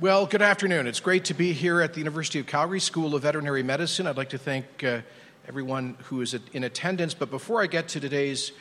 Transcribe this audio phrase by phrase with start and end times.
[0.00, 0.86] Well, good afternoon.
[0.86, 4.06] It's great to be here at the University of Calgary School of Veterinary Medicine.
[4.06, 5.02] I'd like to thank uh,
[5.46, 7.12] everyone who is in attendance.
[7.12, 8.52] But before I get to today's,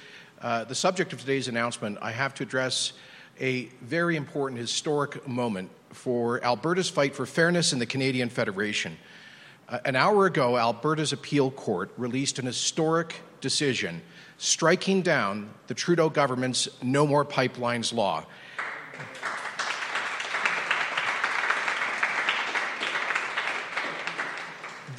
[0.42, 2.92] uh, the subject of today's announcement, I have to address
[3.40, 8.98] a very important historic moment for Alberta's fight for fairness in the Canadian Federation.
[9.70, 14.02] Uh, an hour ago, Alberta's appeal court released an historic decision
[14.40, 18.26] striking down the Trudeau government's No More Pipelines law.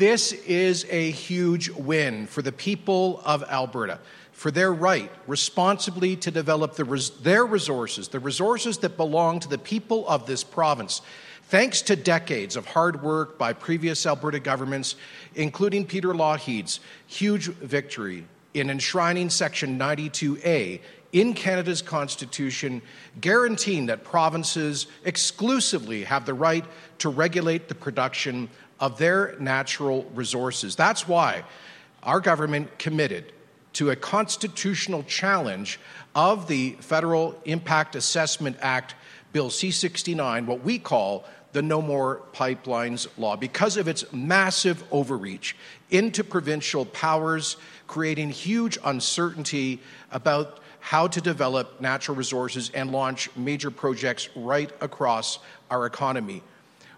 [0.00, 3.98] This is a huge win for the people of Alberta,
[4.32, 9.48] for their right responsibly to develop the res- their resources, the resources that belong to
[9.48, 11.02] the people of this province.
[11.48, 14.96] Thanks to decades of hard work by previous Alberta governments,
[15.34, 20.80] including Peter Lougheed's huge victory in enshrining Section 92A
[21.12, 22.80] in Canada's Constitution,
[23.20, 26.64] guaranteeing that provinces exclusively have the right
[27.00, 28.48] to regulate the production
[28.80, 30.74] of their natural resources.
[30.74, 31.44] That's why
[32.02, 33.32] our government committed
[33.74, 35.78] to a constitutional challenge
[36.14, 38.94] of the Federal Impact Assessment Act,
[39.32, 44.82] Bill C 69, what we call the No More Pipelines Law, because of its massive
[44.90, 45.56] overreach
[45.90, 53.70] into provincial powers, creating huge uncertainty about how to develop natural resources and launch major
[53.70, 55.38] projects right across
[55.70, 56.42] our economy.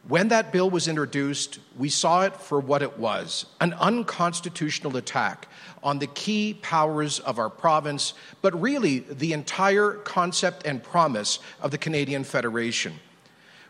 [0.08, 5.46] When that bill was introduced, we saw it for what it was an unconstitutional attack
[5.82, 11.70] on the key powers of our province, but really the entire concept and promise of
[11.70, 12.94] the Canadian Federation.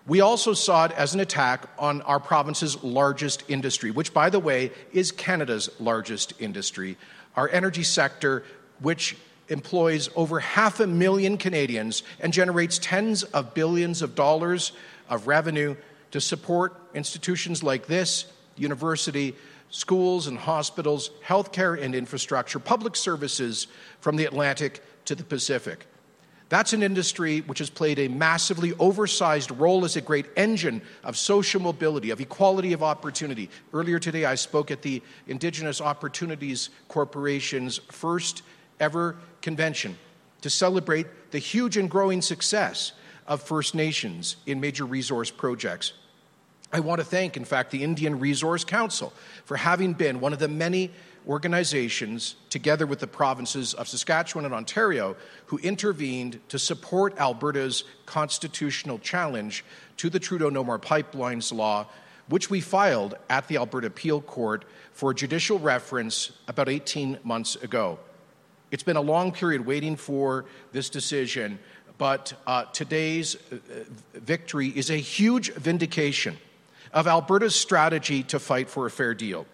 [0.06, 4.40] We also saw it as an attack on our province's largest industry, which, by the
[4.40, 6.96] way, is Canada's largest industry,
[7.36, 8.42] our energy sector,
[8.80, 9.16] which
[9.48, 14.72] employs over half a million Canadians and generates tens of billions of dollars
[15.08, 15.76] of revenue
[16.12, 19.34] to support institutions like this, university,
[19.70, 23.66] schools and hospitals, healthcare and infrastructure, public services
[24.00, 25.86] from the Atlantic to the Pacific.
[26.50, 31.16] That's an industry which has played a massively oversized role as a great engine of
[31.16, 33.48] social mobility, of equality of opportunity.
[33.72, 38.42] Earlier today, I spoke at the Indigenous Opportunities Corporation's first
[38.80, 39.96] ever convention
[40.42, 42.92] to celebrate the huge and growing success
[43.26, 45.94] of First Nations in major resource projects.
[46.74, 49.12] I want to thank, in fact, the Indian Resource Council
[49.44, 50.90] for having been one of the many
[51.28, 55.14] organizations, together with the provinces of Saskatchewan and Ontario,
[55.46, 59.64] who intervened to support Alberta's constitutional challenge
[59.98, 61.86] to the Trudeau No More Pipelines law,
[62.28, 67.98] which we filed at the Alberta Appeal Court for judicial reference about 18 months ago.
[68.70, 71.58] It's been a long period waiting for this decision,
[71.98, 73.58] but uh, today's uh,
[74.14, 76.38] victory is a huge vindication
[76.92, 79.46] of Alberta's strategy to fight for a fair deal.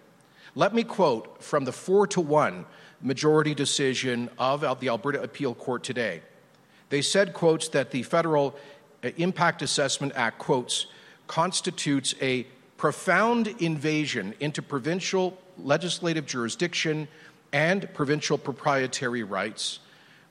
[0.54, 2.66] Let me quote from the four to one
[3.00, 6.22] majority decision of the Alberta Appeal Court today.
[6.90, 8.56] They said, quotes, that the Federal
[9.04, 10.86] uh, Impact Assessment Act, quotes,
[11.26, 17.06] constitutes a profound invasion into provincial legislative jurisdiction
[17.52, 19.80] and provincial proprietary rights.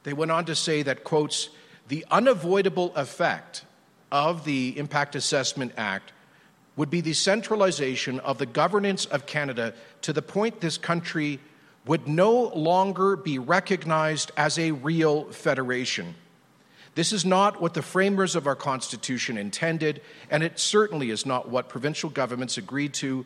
[0.03, 1.49] They went on to say that, quotes,
[1.87, 3.63] the unavoidable effect
[4.11, 6.11] of the Impact Assessment Act
[6.77, 9.73] would be the centralization of the governance of Canada
[10.03, 11.39] to the point this country
[11.85, 16.15] would no longer be recognized as a real federation.
[16.95, 20.01] This is not what the framers of our Constitution intended,
[20.31, 23.25] and it certainly is not what provincial governments agreed to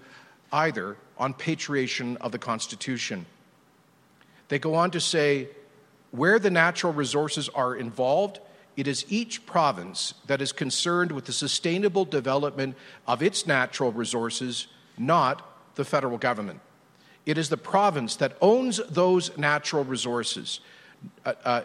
[0.52, 3.26] either on patriation of the Constitution.
[4.50, 5.50] They go on to say
[6.12, 8.40] where the natural resources are involved,
[8.78, 12.76] it is each province that is concerned with the sustainable development
[13.08, 14.68] of its natural resources,
[14.98, 16.60] not the federal government.
[17.26, 20.62] It is the province that owns those natural resources
[21.26, 21.62] uh, uh,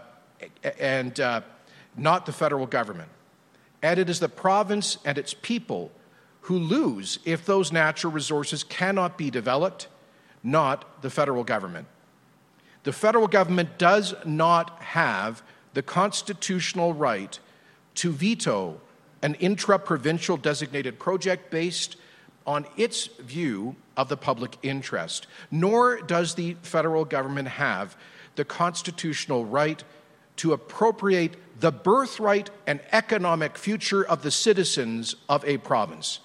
[0.78, 1.40] and uh,
[1.96, 3.08] not the federal government.
[3.82, 5.92] And it is the province and its people
[6.42, 9.88] who lose if those natural resources cannot be developed,
[10.42, 11.86] not the federal government.
[12.84, 15.42] The federal government does not have
[15.76, 17.38] the constitutional right
[17.94, 18.80] to veto
[19.20, 21.96] an intra provincial designated project based
[22.46, 27.94] on its view of the public interest, nor does the federal government have
[28.36, 29.84] the constitutional right
[30.36, 36.20] to appropriate the birthright and economic future of the citizens of a province.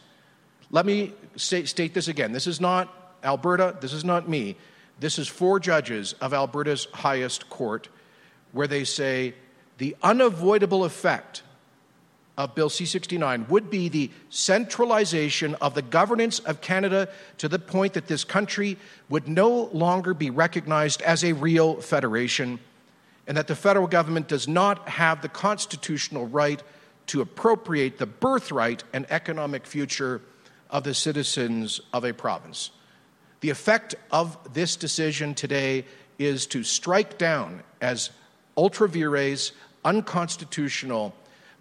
[0.69, 2.31] Let me say, state this again.
[2.31, 4.56] This is not Alberta, this is not me.
[5.01, 7.89] This is four judges of Alberta's highest court
[8.51, 9.33] where they say
[9.77, 11.44] the unavoidable effect
[12.38, 17.59] of Bill C 69 would be the centralization of the governance of Canada to the
[17.59, 18.77] point that this country
[19.09, 22.59] would no longer be recognized as a real federation,
[23.27, 26.63] and that the federal government does not have the constitutional right
[27.07, 30.21] to appropriate the birthright and economic future
[30.69, 32.71] of the citizens of a province.
[33.42, 35.86] The effect of this decision today
[36.18, 38.12] is to strike down as
[38.57, 39.51] ultra vires,
[39.83, 41.15] unconstitutional,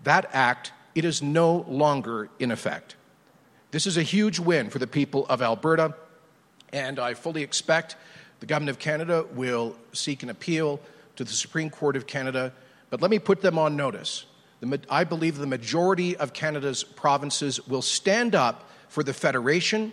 [0.04, 2.96] that act, it is no longer in effect.
[3.70, 5.94] This is a huge win for the people of Alberta,
[6.72, 7.96] and I fully expect
[8.40, 10.80] the Government of Canada will seek an appeal
[11.16, 12.52] to the Supreme Court of Canada.
[12.88, 14.24] But let me put them on notice.
[14.88, 19.92] I believe the majority of Canada's provinces will stand up for the Federation,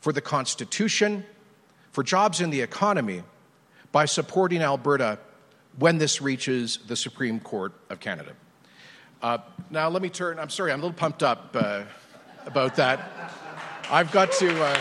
[0.00, 1.24] for the Constitution,
[1.90, 3.22] for jobs in the economy
[3.90, 5.18] by supporting Alberta
[5.78, 8.32] when this reaches the Supreme Court of Canada.
[9.22, 9.38] Uh,
[9.70, 10.38] now, let me turn.
[10.38, 11.84] I'm sorry, I'm a little pumped up uh,
[12.44, 13.30] about that.
[13.90, 14.64] I've got to.
[14.64, 14.78] Uh,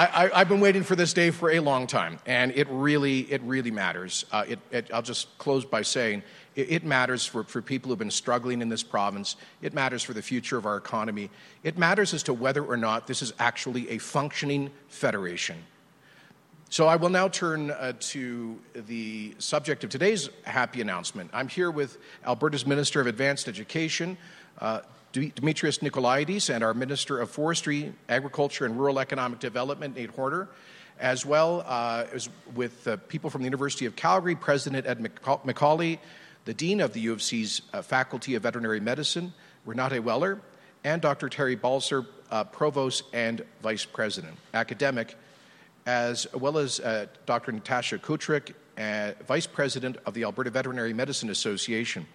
[0.00, 3.42] I, have been waiting for this day for a long time, and it really, it
[3.42, 4.24] really matters.
[4.30, 6.22] Uh, it, it, I'll just close by saying
[6.54, 9.34] it, it matters for, for people who've been struggling in this province.
[9.60, 11.30] It matters for the future of our economy.
[11.64, 15.56] It matters as to whether or not this is actually a functioning federation.
[16.70, 21.30] So I will now turn uh, to the subject of today's happy announcement.
[21.32, 24.18] I'm here with Alberta's Minister of Advanced Education,
[24.58, 24.80] uh,
[25.14, 30.50] Demetrios Nicolaides, and our Minister of Forestry, Agriculture, and Rural Economic Development, Nate Horner,
[31.00, 35.98] as well uh, as with people from the University of Calgary, President Ed McCauley,
[36.44, 39.32] the Dean of the U of C's uh, Faculty of Veterinary Medicine,
[39.66, 40.38] Renate Weller,
[40.84, 41.30] and Dr.
[41.30, 45.16] Teri Balser, uh, Provost and Vice President, Academic
[45.88, 47.50] as well as uh, Dr.
[47.50, 52.06] Natasha Kutrick, uh, Vice President of the Alberta Veterinary Medicine Association.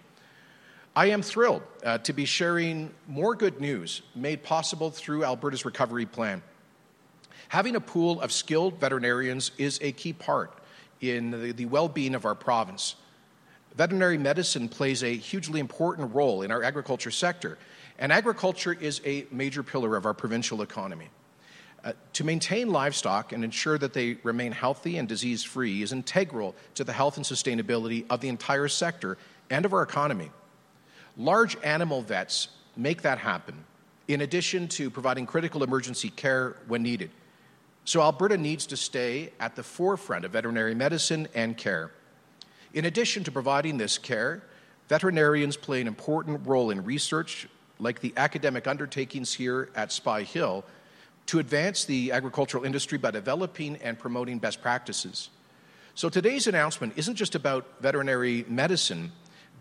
[0.94, 6.06] I am thrilled uh, to be sharing more good news made possible through Alberta's recovery
[6.06, 6.40] plan.
[7.48, 10.56] Having a pool of skilled veterinarians is a key part
[11.00, 12.94] in the, the well being of our province.
[13.74, 17.58] Veterinary medicine plays a hugely important role in our agriculture sector,
[17.98, 21.08] and agriculture is a major pillar of our provincial economy.
[21.84, 26.54] Uh, to maintain livestock and ensure that they remain healthy and disease free is integral
[26.74, 29.18] to the health and sustainability of the entire sector
[29.50, 30.30] and of our economy.
[31.18, 33.66] Large animal vets make that happen,
[34.08, 37.10] in addition to providing critical emergency care when needed.
[37.84, 41.90] So, Alberta needs to stay at the forefront of veterinary medicine and care.
[42.72, 44.42] In addition to providing this care,
[44.88, 47.46] veterinarians play an important role in research,
[47.78, 50.64] like the academic undertakings here at Spy Hill
[51.26, 55.30] to advance the agricultural industry by developing and promoting best practices.
[55.94, 59.12] So today's announcement isn't just about veterinary medicine,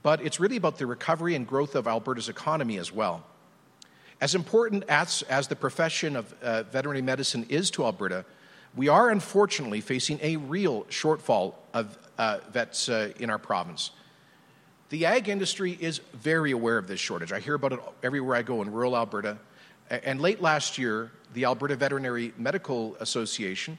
[0.01, 3.23] but it's really about the recovery and growth of Alberta's economy as well.
[4.19, 8.25] As important as, as the profession of uh, veterinary medicine is to Alberta,
[8.75, 13.91] we are unfortunately facing a real shortfall of uh, vets uh, in our province.
[14.89, 17.31] The ag industry is very aware of this shortage.
[17.31, 19.37] I hear about it everywhere I go in rural Alberta.
[19.89, 23.77] And late last year, the Alberta Veterinary Medical Association,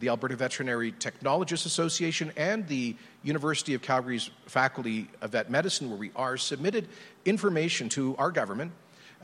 [0.00, 5.98] the Alberta Veterinary Technologists Association, and the University of Calgary's Faculty of Vet Medicine, where
[5.98, 6.88] we are, submitted
[7.24, 8.72] information to our government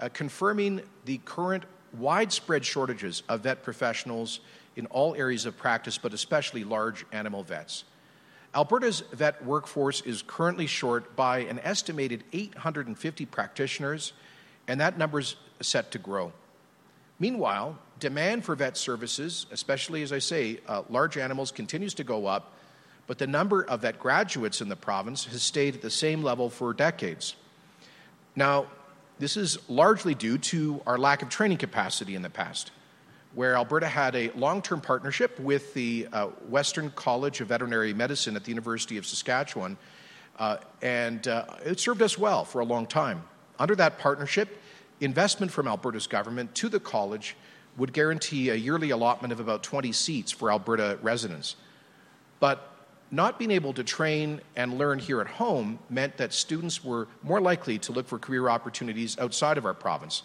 [0.00, 1.64] uh, confirming the current
[1.99, 4.40] widespread shortages of vet professionals
[4.76, 7.85] in all areas of practice, but especially large animal vets.
[8.55, 14.12] Alberta's vet workforce is currently short by an estimated 850 practitioners,
[14.66, 16.33] and that number is set to grow.
[17.21, 22.27] Meanwhile, demand for vet services, especially as I say, uh, large animals, continues to go
[22.27, 22.55] up,
[23.07, 26.49] but the number of vet graduates in the province has stayed at the same level
[26.49, 27.37] for decades.
[28.35, 28.67] Now,
[29.19, 32.71] this is largely due to our lack of training capacity in the past,
[33.35, 38.35] where Alberta had a long term partnership with the uh, Western College of Veterinary Medicine
[38.35, 39.77] at the University of Saskatchewan,
[40.39, 43.23] uh, and uh, it served us well for a long time.
[43.59, 44.57] Under that partnership,
[45.00, 47.37] investment from Alberta's government to the college
[47.76, 51.57] would guarantee a yearly allotment of about 20 seats for Alberta residents.
[52.40, 52.66] But
[53.11, 57.40] not being able to train and learn here at home meant that students were more
[57.40, 60.23] likely to look for career opportunities outside of our province.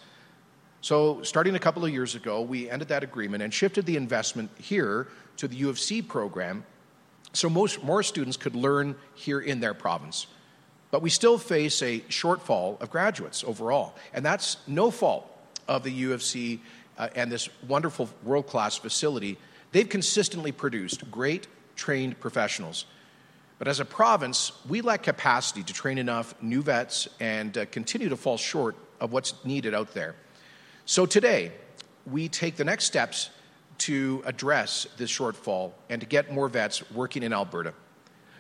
[0.82, 4.52] So, starting a couple of years ago, we ended that agreement and shifted the investment
[4.60, 6.64] here to the U of C program
[7.34, 10.28] so most, more students could learn here in their province.
[10.96, 13.96] But we still face a shortfall of graduates overall.
[14.14, 15.30] And that's no fault
[15.68, 16.62] of the U of C
[16.98, 19.38] uh, and this wonderful world class facility.
[19.74, 22.86] They've consistently produced great trained professionals.
[23.60, 28.08] But as a province, we lack capacity to train enough new vets and uh, continue
[28.08, 30.16] to fall short of what's needed out there.
[30.86, 31.52] So today,
[32.10, 33.32] we take the next steps
[33.80, 37.74] to address this shortfall and to get more vets working in Alberta.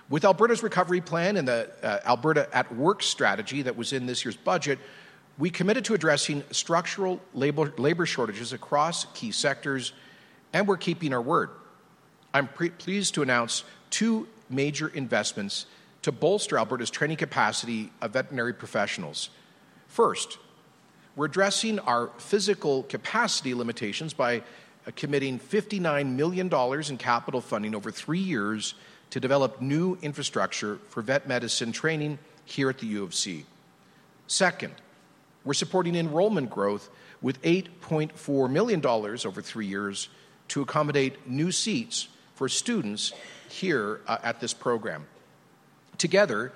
[0.09, 4.23] With Alberta's recovery plan and the uh, Alberta at Work strategy that was in this
[4.23, 4.77] year's budget,
[5.37, 9.93] we committed to addressing structural labor, labor shortages across key sectors,
[10.53, 11.49] and we're keeping our word.
[12.33, 15.65] I'm pre- pleased to announce two major investments
[16.03, 19.31] to bolster Alberta's training capacity of veterinary professionals.
[19.87, 20.37] First,
[21.15, 24.37] we're addressing our physical capacity limitations by
[24.85, 26.53] uh, committing $59 million
[26.89, 28.75] in capital funding over three years
[29.09, 33.45] to develop new infrastructure for vet medicine training here at the U of C.
[34.27, 34.73] Second,
[35.43, 36.89] we're supporting enrollment growth
[37.21, 40.09] with $8.4 million over three years
[40.49, 43.13] to accommodate new seats for students
[43.49, 45.07] here uh, at this program.
[45.97, 46.51] Together,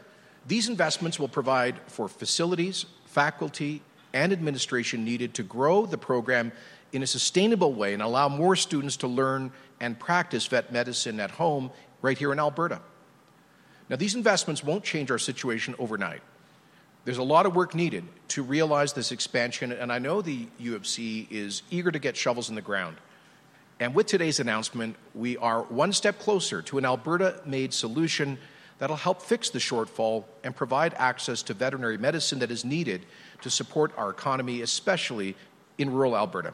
[0.47, 3.81] these investments will provide for facilities, faculty,
[4.13, 6.51] and administration needed to grow the program
[6.91, 11.31] in a sustainable way and allow more students to learn and practice vet medicine at
[11.31, 12.81] home right here in Alberta.
[13.89, 16.21] Now, these investments won't change our situation overnight.
[17.05, 20.75] There's a lot of work needed to realize this expansion, and I know the U
[20.75, 22.97] of C is eager to get shovels in the ground.
[23.79, 28.37] And with today's announcement, we are one step closer to an Alberta made solution
[28.77, 33.05] that'll help fix the shortfall and provide access to veterinary medicine that is needed
[33.41, 35.35] to support our economy, especially
[35.77, 36.53] in rural Alberta.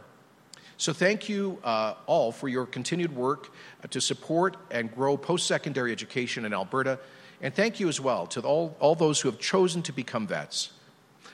[0.78, 3.52] So, thank you uh, all for your continued work
[3.84, 7.00] uh, to support and grow post secondary education in Alberta.
[7.42, 10.72] And thank you as well to all, all those who have chosen to become vets.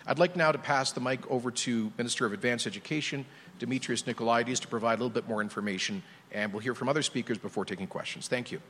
[0.05, 3.25] I'd like now to pass the mic over to Minister of Advanced Education,
[3.59, 7.37] Demetrios Nicolaides, to provide a little bit more information, and we'll hear from other speakers
[7.37, 8.27] before taking questions.
[8.27, 8.61] Thank you.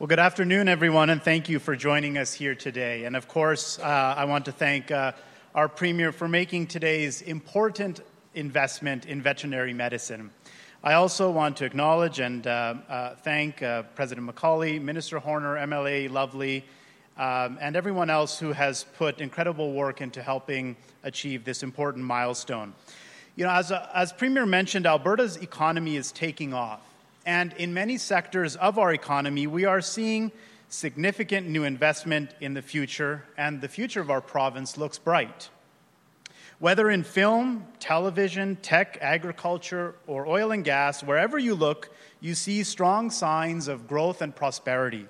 [0.00, 3.04] Well, good afternoon, everyone, and thank you for joining us here today.
[3.04, 5.12] And of course, uh, I want to thank uh,
[5.54, 8.00] our Premier for making today's important
[8.34, 10.30] investment in veterinary medicine.
[10.82, 16.10] I also want to acknowledge and uh, uh thank uh, President McCauley, Minister Horner, MLA
[16.10, 16.64] Lovely,
[17.18, 22.72] um, and everyone else who has put incredible work into helping achieve this important milestone.
[23.36, 26.89] You know, as, as Premier mentioned, Alberta's economy is taking off.
[27.26, 30.32] And in many sectors of our economy, we are seeing
[30.68, 35.50] significant new investment in the future, and the future of our province looks bright.
[36.60, 42.62] Whether in film, television, tech, agriculture, or oil and gas, wherever you look, you see
[42.62, 45.06] strong signs of growth and prosperity.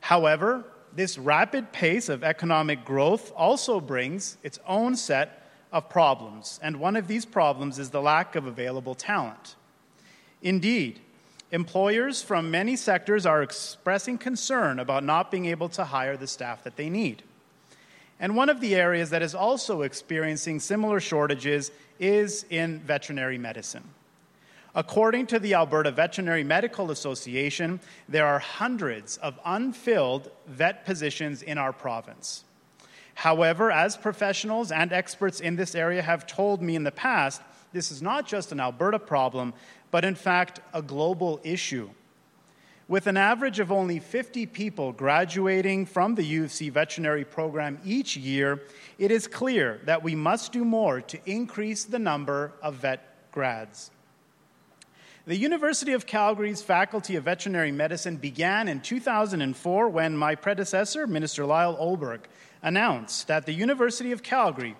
[0.00, 0.64] However,
[0.94, 6.96] this rapid pace of economic growth also brings its own set of problems, and one
[6.96, 9.56] of these problems is the lack of available talent.
[10.40, 11.00] Indeed,
[11.50, 16.64] Employers from many sectors are expressing concern about not being able to hire the staff
[16.64, 17.22] that they need.
[18.18, 23.84] And one of the areas that is also experiencing similar shortages is in veterinary medicine.
[24.74, 31.58] According to the Alberta Veterinary Medical Association, there are hundreds of unfilled vet positions in
[31.58, 32.44] our province.
[33.14, 37.40] However, as professionals and experts in this area have told me in the past,
[37.72, 39.54] this is not just an Alberta problem,
[39.94, 41.88] but in fact a global issue.
[42.88, 47.78] With an average of only 50 people graduating from the U of C veterinary program
[47.84, 48.64] each year,
[48.98, 53.92] it is clear that we must do more to increase the number of vet grads.
[55.26, 61.46] The University of Calgary's Faculty of Veterinary Medicine began in 2004 when my predecessor, Minister
[61.46, 62.26] Lyle Oberg,
[62.62, 64.74] announced that the University of Calgary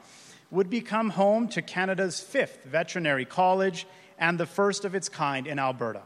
[0.50, 3.86] would become home to Canada's fifth veterinary college
[4.24, 6.00] and the first of its kind in Alberta.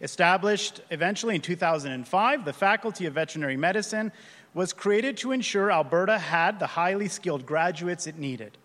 [0.00, 4.10] Established eventually in 2005, the Faculty of Veterinary Medicine
[4.54, 8.58] was created to ensure Alberta had the highly skilled graduates it needed.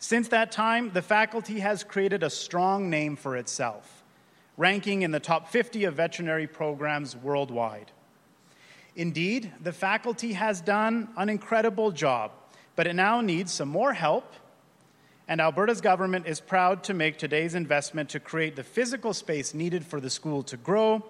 [0.00, 4.02] Since that time, the faculty has created a strong name for itself,
[4.56, 7.92] ranking in the top 50 of veterinary programs worldwide.
[8.96, 12.32] Indeed, the faculty has done an incredible job,
[12.74, 14.32] but it now needs some more help
[15.26, 19.86] and Alberta's government is proud to make today's investment to create the physical space needed
[19.86, 21.02] for the school to grow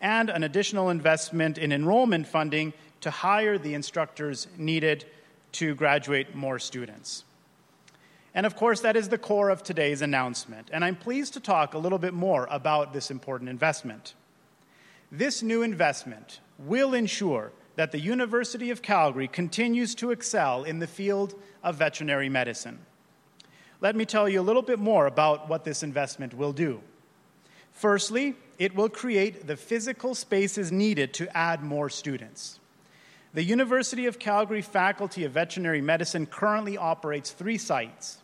[0.00, 5.04] and an additional investment in enrollment funding to hire the instructors needed
[5.52, 7.24] to graduate more students.
[8.34, 10.68] And of course, that is the core of today's announcement.
[10.70, 14.14] And I'm pleased to talk a little bit more about this important investment.
[15.10, 20.86] This new investment will ensure that the University of Calgary continues to excel in the
[20.86, 22.78] field of veterinary medicine.
[23.80, 26.80] Let me tell you a little bit more about what this investment will do.
[27.72, 32.58] Firstly, it will create the physical spaces needed to add more students.
[33.34, 38.18] The University of Calgary Faculty of Veterinary Medicine currently operates three sites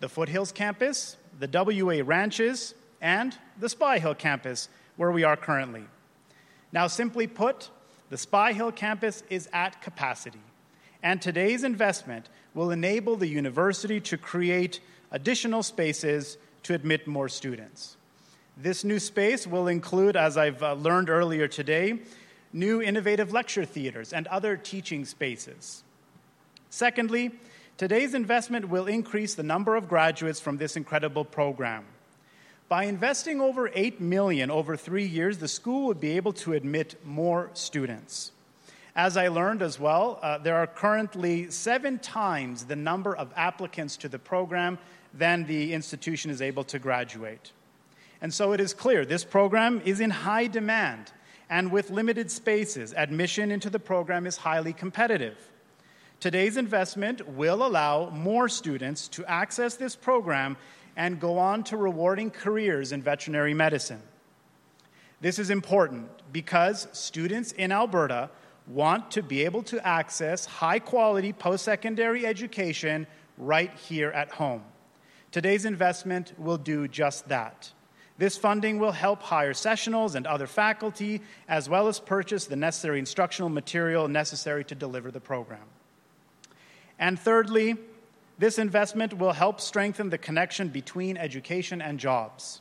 [0.00, 5.84] the Foothills campus, the WA Ranches, and the Spy Hill campus, where we are currently.
[6.72, 7.70] Now, simply put,
[8.10, 10.40] the Spy Hill campus is at capacity,
[11.02, 14.80] and today's investment will enable the university to create
[15.10, 17.96] additional spaces to admit more students.
[18.56, 22.00] This new space will include, as I've uh, learned earlier today,
[22.52, 25.82] new innovative lecture theaters and other teaching spaces.
[26.68, 27.30] Secondly,
[27.76, 31.84] today's investment will increase the number of graduates from this incredible program.
[32.68, 36.94] By investing over 8 million over 3 years, the school would be able to admit
[37.04, 38.30] more students.
[38.96, 43.96] As I learned as well, uh, there are currently seven times the number of applicants
[43.98, 44.78] to the program
[45.14, 47.52] than the institution is able to graduate.
[48.20, 51.12] And so it is clear this program is in high demand,
[51.48, 55.38] and with limited spaces, admission into the program is highly competitive.
[56.18, 60.56] Today's investment will allow more students to access this program
[60.96, 64.02] and go on to rewarding careers in veterinary medicine.
[65.20, 68.30] This is important because students in Alberta
[68.70, 74.62] want to be able to access high quality post secondary education right here at home.
[75.32, 77.72] Today's investment will do just that.
[78.18, 82.98] This funding will help hire sessionals and other faculty, as well as purchase the necessary
[82.98, 85.64] instructional material necessary to deliver the program.
[86.98, 87.76] And thirdly,
[88.38, 92.60] this investment will help strengthen the connection between education and jobs.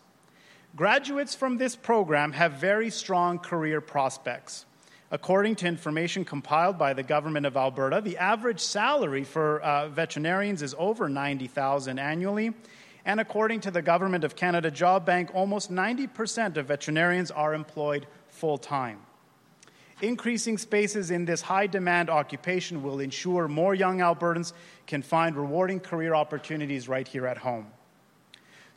[0.75, 4.65] Graduates from this program have very strong career prospects.
[5.11, 10.61] According to information compiled by the government of Alberta, the average salary for uh, veterinarians
[10.61, 12.53] is over 90,000 annually,
[13.05, 18.05] and according to the government of Canada Job Bank, almost 90% of veterinarians are employed
[18.27, 18.99] full time.
[20.01, 24.53] Increasing spaces in this high demand occupation will ensure more young Albertans
[24.85, 27.65] can find rewarding career opportunities right here at home.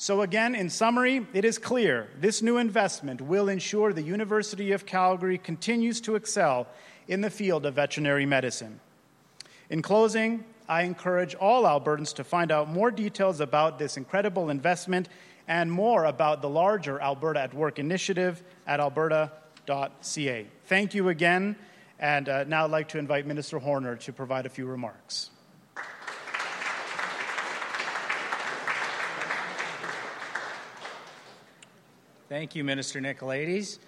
[0.02, 4.84] So, again, in summary, it is clear this new investment will ensure the University of
[4.84, 6.66] Calgary continues to excel
[7.06, 8.80] in the field of veterinary medicine.
[9.70, 15.08] In closing, I encourage all Albertans to find out more details about this incredible investment
[15.46, 20.46] and more about the larger Alberta at Work initiative at alberta.ca.
[20.64, 21.54] Thank you again,
[22.00, 25.30] and uh, now I'd like to invite Minister Horner to provide a few remarks.
[32.32, 33.78] Thank you, Minister Nicolaides.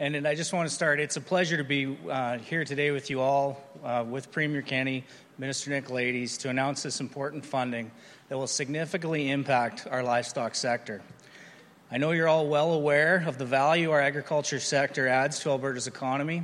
[0.00, 0.98] And, I just want to start.
[0.98, 5.04] It's a pleasure to be uh, here today with you all, uh, with Premier Kenney,
[5.38, 7.92] Minister Nicolaides, to announce this important funding
[8.28, 11.00] that will significantly impact our livestock sector.
[11.92, 15.86] I know you're all well aware of the value our agriculture sector adds to Alberta's
[15.86, 16.42] economy,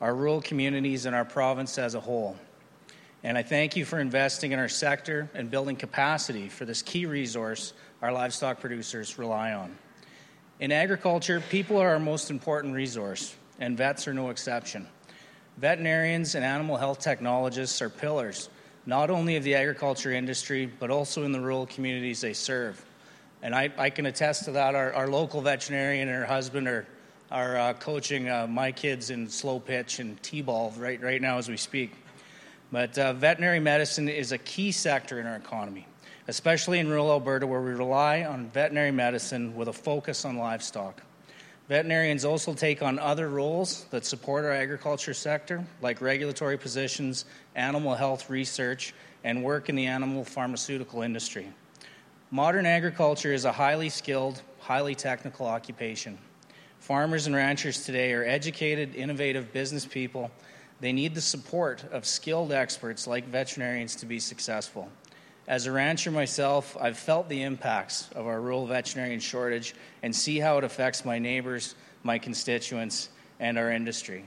[0.00, 2.36] our rural communities, and our province as a whole.
[3.24, 7.04] And I thank you for investing in our sector and building capacity for this key
[7.04, 9.76] resource our livestock producers rely on.
[10.60, 14.86] In agriculture, people are our most important resource, and vets are no exception.
[15.58, 18.48] Veterinarians and animal health technologists are pillars,
[18.86, 22.84] not only of the agriculture industry, but also in the rural communities they serve.
[23.42, 24.76] And I, I can attest to that.
[24.76, 26.86] Our, our, local veterinarian and her husband are,
[27.32, 31.38] are uh, coaching uh, my kids in slow pitch and T ball right, right now
[31.38, 31.92] as we speak.
[32.70, 35.86] But uh, veterinary medicine is a key sector in our economy,
[36.28, 41.02] especially in rural Alberta, where we rely on veterinary medicine with a focus on livestock.
[41.68, 47.94] Veterinarians also take on other roles that support our agriculture sector, like regulatory positions, animal
[47.94, 48.92] health research,
[49.24, 51.48] and work in the animal pharmaceutical industry.
[52.30, 56.18] Modern agriculture is a highly skilled, highly technical occupation.
[56.80, 60.30] Farmers and ranchers today are educated, innovative business people.
[60.80, 64.90] They need the support of skilled experts like veterinarians to be successful.
[65.46, 70.38] As a rancher myself, I've felt the impacts of our rural veterinarian shortage and see
[70.38, 74.24] how it affects my neighbors, my constituents, and our industry.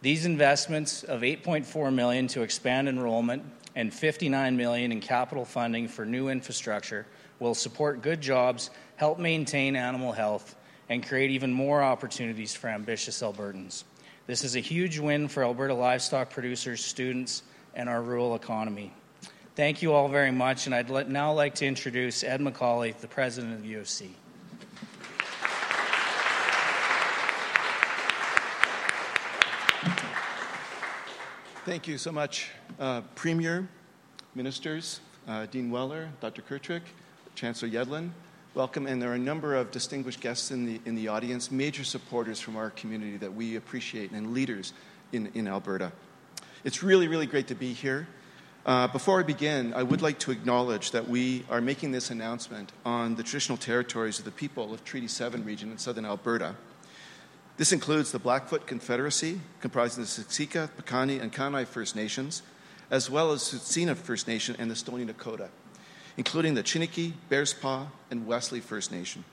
[0.00, 3.42] These investments of 8.4 million to expand enrollment
[3.74, 7.04] and 59 million in capital funding for new infrastructure
[7.40, 10.56] will support good jobs, help maintain animal health,
[10.88, 13.84] and create even more opportunities for ambitious Albertans.
[14.26, 17.42] This is a huge win for Alberta livestock producers, students,
[17.74, 18.92] and our rural economy.
[19.58, 23.54] Thank you all very much, and I'd now like to introduce Ed McCauley, the president
[23.54, 24.14] of the U of C.
[31.64, 33.68] Thank you so much, uh, Premier,
[34.36, 36.42] Ministers, uh, Dean Weller, Dr.
[36.42, 36.82] Kirtrick,
[37.34, 38.10] Chancellor Yedlin,
[38.54, 38.86] welcome.
[38.86, 42.38] And there are a number of distinguished guests in the, in the audience, major supporters
[42.38, 44.72] from our community that we appreciate, and leaders
[45.10, 45.90] in, in Alberta.
[46.62, 48.06] It's really, really great to be here.
[48.66, 52.72] Uh, before I begin, I would like to acknowledge that we are making this announcement
[52.84, 56.54] on the traditional territories of the people of Treaty 7 region in southern Alberta.
[57.56, 62.42] This includes the Blackfoot Confederacy, comprising the Siksika, Piikani, and Kainai First Nations,
[62.90, 65.48] as well as Tsuut'ina First Nation and the Stoney Nakoda,
[66.16, 69.24] including the Chiniki, Bearspaw, and Wesley First Nation.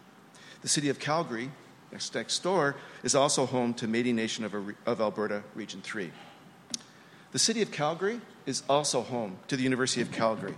[0.62, 1.52] The city of Calgary,
[1.92, 6.12] next, next door, is also home to Métis Nation of, of Alberta, Region 3.
[7.32, 10.56] The city of Calgary is also home to the University of Calgary.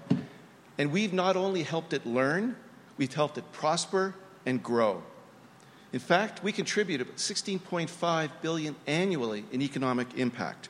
[0.77, 2.55] And we've not only helped it learn,
[2.97, 4.13] we've helped it prosper
[4.45, 5.03] and grow.
[5.93, 10.69] In fact, we contribute about 16.5 billion annually in economic impact.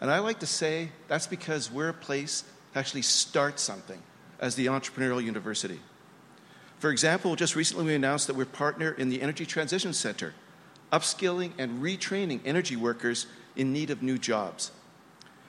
[0.00, 4.02] And I like to say that's because we're a place to actually start something
[4.40, 5.80] as the entrepreneurial university.
[6.78, 10.34] For example, just recently we announced that we're partner in the Energy Transition Center,
[10.92, 14.72] upskilling and retraining energy workers in need of new jobs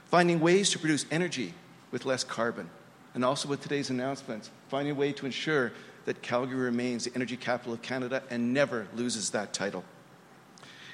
[0.07, 1.53] finding ways to produce energy
[1.91, 2.69] with less carbon,
[3.13, 5.71] and also with today's announcements, finding a way to ensure
[6.05, 9.83] that Calgary remains the energy capital of Canada and never loses that title.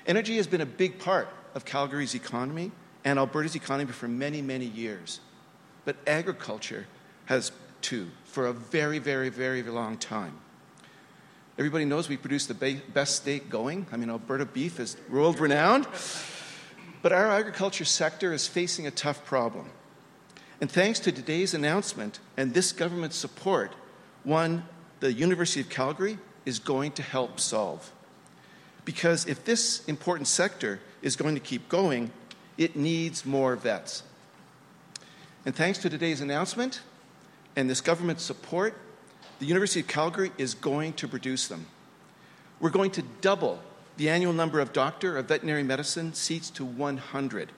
[0.07, 2.71] Energy has been a big part of Calgary's economy
[3.03, 5.19] and Alberta's economy for many, many years.
[5.85, 6.87] But agriculture
[7.25, 10.37] has too, for a very, very, very long time.
[11.57, 13.85] Everybody knows we produce the best steak going.
[13.91, 15.87] I mean, Alberta beef is world renowned.
[17.01, 19.69] But our agriculture sector is facing a tough problem.
[20.59, 23.73] And thanks to today's announcement and this government's support,
[24.23, 24.63] one
[24.99, 27.91] the University of Calgary is going to help solve.
[28.85, 32.11] Because if this important sector is going to keep going,
[32.57, 34.03] it needs more vets.
[35.45, 36.81] And thanks to today's announcement
[37.55, 38.77] and this government's support,
[39.39, 41.65] the University of Calgary is going to produce them.
[42.59, 43.59] We're going to double
[44.01, 47.51] the annual number of doctor of veterinary medicine seats to 100.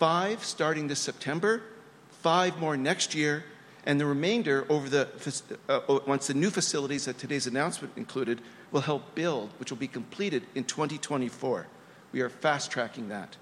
[0.00, 1.62] Five starting this September,
[2.10, 3.44] five more next year,
[3.86, 5.08] and the remainder over the
[5.68, 8.40] uh, once the new facilities that today's announcement included
[8.72, 11.68] will help build, which will be completed in 2024.
[12.10, 13.36] We are fast tracking that.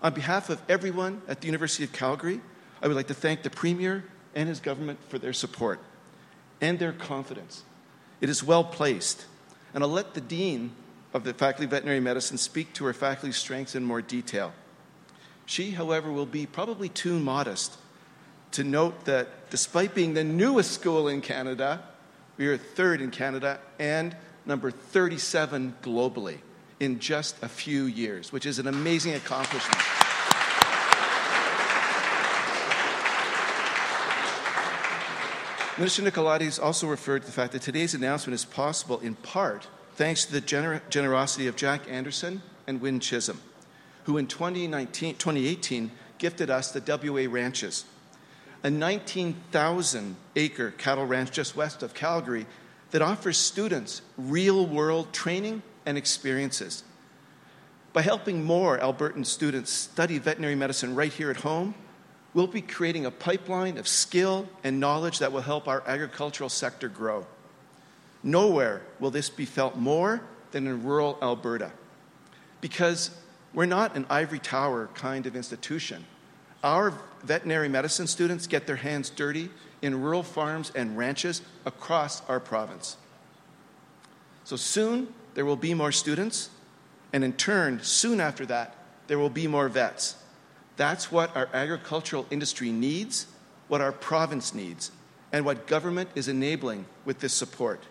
[0.00, 2.40] On behalf of everyone at the University of Calgary,
[2.80, 4.04] I would like to thank the Premier
[4.36, 5.80] and his government for their support
[6.60, 7.64] and their confidence.
[8.20, 9.26] It is well placed.
[9.74, 10.70] And I'll let the Dean
[11.12, 14.52] of the Faculty of Veterinary Medicine speak to her faculty strengths in more detail.
[15.44, 17.76] She, however, will be probably too modest
[18.52, 21.82] to note that despite being the newest school in Canada,
[22.36, 26.38] we are third in Canada and number 37 globally
[26.80, 29.80] in just a few years, which is an amazing accomplishment.
[35.78, 39.66] Minister Nicolaides also referred to the fact that today's announcement is possible in part
[40.02, 43.40] thanks to the gener- generosity of Jack Anderson and Win Chisholm,
[44.02, 47.84] who in 2018 gifted us the WA Ranches,
[48.64, 52.46] a 19,000 acre cattle ranch just west of Calgary
[52.90, 56.82] that offers students real world training and experiences.
[57.92, 61.76] By helping more Albertan students study veterinary medicine right here at home,
[62.34, 66.88] we'll be creating a pipeline of skill and knowledge that will help our agricultural sector
[66.88, 67.24] grow.
[68.22, 71.72] Nowhere will this be felt more than in rural Alberta
[72.60, 73.10] because
[73.52, 76.04] we're not an ivory tower kind of institution.
[76.62, 79.50] Our veterinary medicine students get their hands dirty
[79.82, 82.96] in rural farms and ranches across our province.
[84.44, 86.50] So soon there will be more students,
[87.12, 88.76] and in turn, soon after that,
[89.08, 90.16] there will be more vets.
[90.76, 93.26] That's what our agricultural industry needs,
[93.68, 94.92] what our province needs,
[95.32, 97.82] and what government is enabling with this support.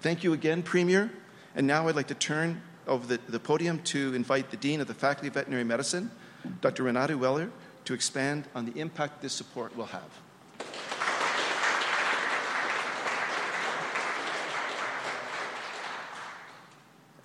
[0.00, 1.10] Thank you again, Premier.
[1.56, 4.86] And now I'd like to turn over the, the podium to invite the Dean of
[4.86, 6.10] the Faculty of Veterinary Medicine,
[6.60, 6.84] Dr.
[6.84, 7.50] Renate Weller,
[7.84, 10.08] to expand on the impact this support will have.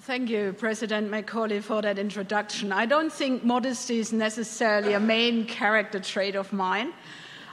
[0.01, 2.71] Thank you, President McCauley, for that introduction.
[2.71, 6.91] I don't think modesty is necessarily a main character trait of mine.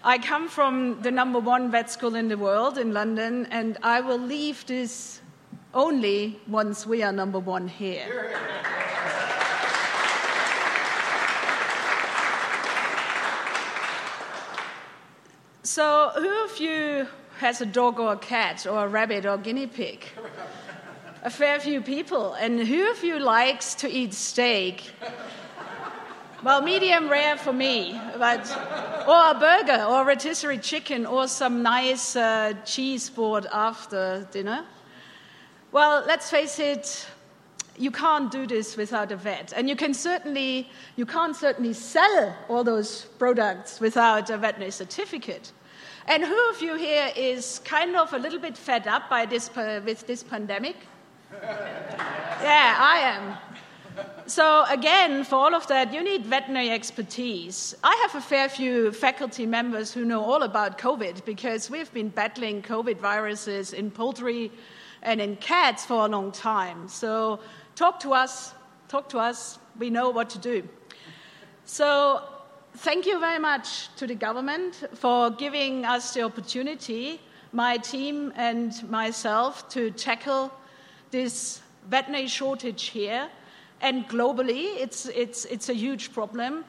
[0.03, 4.01] I come from the number one vet school in the world in London, and I
[4.01, 5.21] will leave this
[5.75, 8.33] only once we are number one here.
[15.63, 17.07] So, who of you
[17.39, 20.07] has a dog or a cat or a rabbit or a guinea pig?
[21.25, 22.33] A fair few people.
[22.33, 24.93] And who of you likes to eat steak?
[26.43, 28.49] Well, medium rare for me, but
[29.07, 34.65] or a burger, or a rotisserie chicken, or some nice uh, cheese board after dinner.
[35.71, 37.07] Well, let's face it,
[37.77, 39.53] you can't do this without a vet.
[39.55, 45.53] And you can certainly, you can't certainly sell all those products without a veterinary certificate.
[46.07, 49.51] And who of you here is kind of a little bit fed up by this,
[49.55, 50.77] with this pandemic?
[51.43, 53.37] yeah, I am.
[54.31, 57.75] So, again, for all of that, you need veterinary expertise.
[57.83, 62.11] I have a fair few faculty members who know all about COVID because we've been
[62.11, 64.53] battling COVID viruses in poultry
[65.03, 66.87] and in cats for a long time.
[66.87, 67.41] So,
[67.75, 68.55] talk to us,
[68.87, 69.59] talk to us.
[69.81, 70.63] We know what to do.
[71.65, 72.23] So,
[72.77, 78.89] thank you very much to the government for giving us the opportunity, my team and
[78.89, 80.53] myself, to tackle
[81.11, 83.29] this veterinary shortage here
[83.81, 86.65] and globally, it's, it's, it's a huge problem.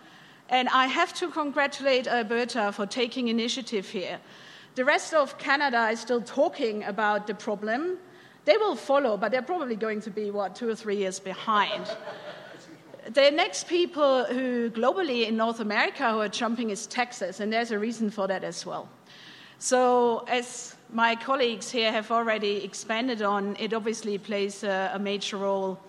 [0.49, 4.19] And I have to congratulate Alberta for taking initiative here.
[4.75, 7.97] The rest of Canada is still talking about the problem.
[8.45, 11.85] They will follow, but they're probably going to be, what, two or three years behind.
[13.13, 17.71] the next people who globally in North America who are jumping is Texas, and there's
[17.71, 18.87] a reason for that as well.
[19.59, 25.37] So, as my colleagues here have already expanded on, it obviously plays a, a major
[25.37, 25.79] role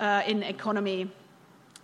[0.00, 1.08] uh, in economy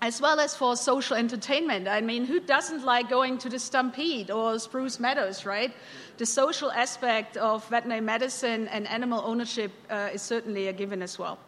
[0.03, 1.89] as well as for social entertainment.
[1.89, 5.73] I mean, who doesn't like going to the Stampede or Spruce Meadows, right?
[6.19, 11.19] The social aspect of veterinary medicine and animal ownership uh, is certainly a given as
[11.19, 11.39] well.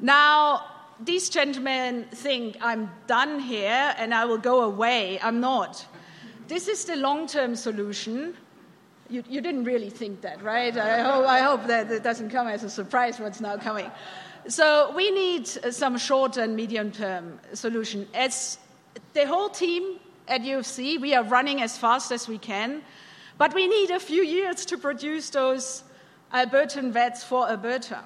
[0.00, 0.64] Now,
[1.04, 5.20] these gentlemen think I'm done here and I will go away.
[5.20, 5.86] I'm not.
[6.48, 8.34] This is the long term solution.
[9.10, 10.76] You, you, didn't really think that, right?
[10.76, 13.90] I hope, I hope that it doesn't come as a surprise what's now coming.
[14.48, 18.08] So we need some short and medium term solution.
[18.14, 18.56] As
[19.12, 22.80] the whole team at U of C, we are running as fast as we can,
[23.36, 25.84] but we need a few years to produce those
[26.32, 28.02] Albertan vets for Alberta.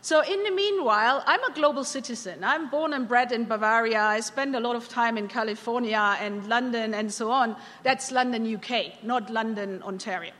[0.00, 2.42] So, in the meanwhile, I'm a global citizen.
[2.42, 4.02] I'm born and bred in Bavaria.
[4.02, 7.54] I spend a lot of time in California and London and so on.
[7.84, 10.32] That's London, UK, not London, Ontario.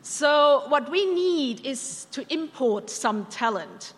[0.00, 3.92] So, what we need is to import some talent.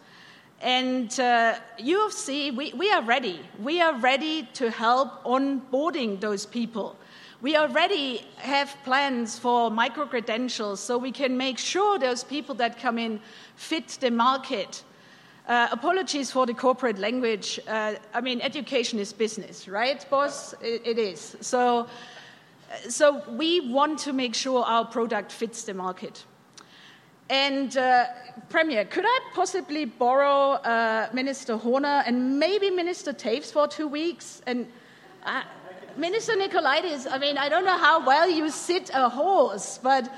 [0.63, 3.41] And uh, U of C, we, we are ready.
[3.61, 6.97] We are ready to help onboarding those people.
[7.41, 12.79] We already have plans for micro credentials so we can make sure those people that
[12.79, 13.19] come in
[13.57, 14.85] fit the market.
[15.49, 17.59] Uh, apologies for the corporate language.
[17.67, 20.53] Uh, I mean, education is business, right, boss?
[20.63, 21.37] it, it is.
[21.41, 21.89] So,
[22.89, 26.25] so we want to make sure our product fits the market.
[27.33, 28.09] And uh,
[28.51, 34.43] Premier, could I possibly borrow uh, Minister Horner and maybe Minister Toews for two weeks?
[34.47, 34.67] And
[35.25, 35.43] uh,
[35.97, 40.13] Minister Nicolaides, I mean, I don't know how well you sit a horse, but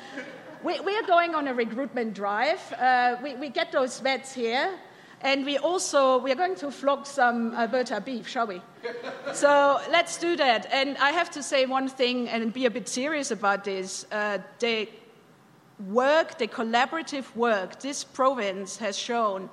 [0.65, 2.61] we, we are going on a recruitment drive.
[2.73, 4.77] Uh, we, we get those vets here.
[5.21, 8.61] And we also we are going to flog some Alberta beef, shall we?
[9.33, 10.67] so let's do that.
[10.73, 14.05] And I have to say one thing and be a bit serious about this.
[14.11, 14.89] Uh, the
[15.89, 19.51] work, the collaborative work this province has shown,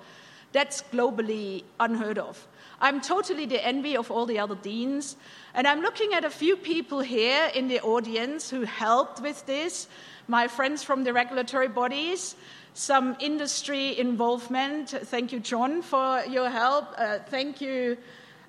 [0.51, 2.47] that's globally unheard of.
[2.81, 5.15] I'm totally the envy of all the other deans.
[5.53, 9.87] And I'm looking at a few people here in the audience who helped with this,
[10.27, 12.35] my friends from the regulatory bodies,
[12.73, 14.89] some industry involvement.
[14.89, 16.95] Thank you, John, for your help.
[16.97, 17.97] Uh, thank you,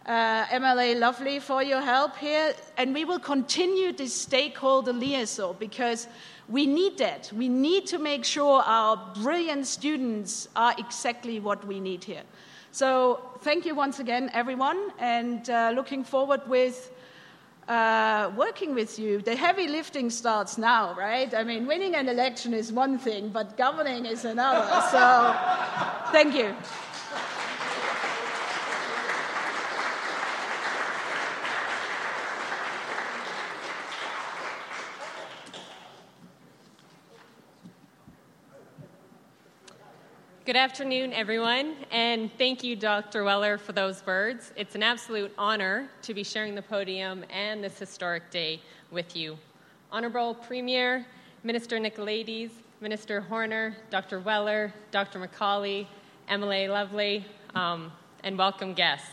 [0.06, 2.54] uh, MLA Lovely, for your help here.
[2.78, 6.08] And we will continue this stakeholder liaison because
[6.48, 7.31] we need that.
[7.35, 12.22] We need to make sure our brilliant students are exactly what we need here.
[12.72, 16.90] So thank you once again, everyone, and uh, looking forward with
[17.68, 19.20] uh, working with you.
[19.20, 21.33] The heavy lifting starts now, right?
[21.33, 24.66] I mean, winning an election is one thing, but governing is another.
[24.90, 25.37] So
[26.12, 26.55] thank you.
[40.44, 43.22] Good afternoon, everyone, and thank you, Dr.
[43.22, 44.52] Weller, for those words.
[44.57, 49.38] It's an absolute honor to be sharing the podium and this historic day with you.
[49.92, 51.07] Honorable Premier,
[51.44, 52.50] Minister Nicolaides,
[52.81, 54.18] Minister Horner, Dr.
[54.18, 55.20] Weller, Dr.
[55.20, 55.87] McCauley,
[56.28, 57.24] MLA Lovely,
[57.55, 57.92] um,
[58.24, 59.12] and welcome guests.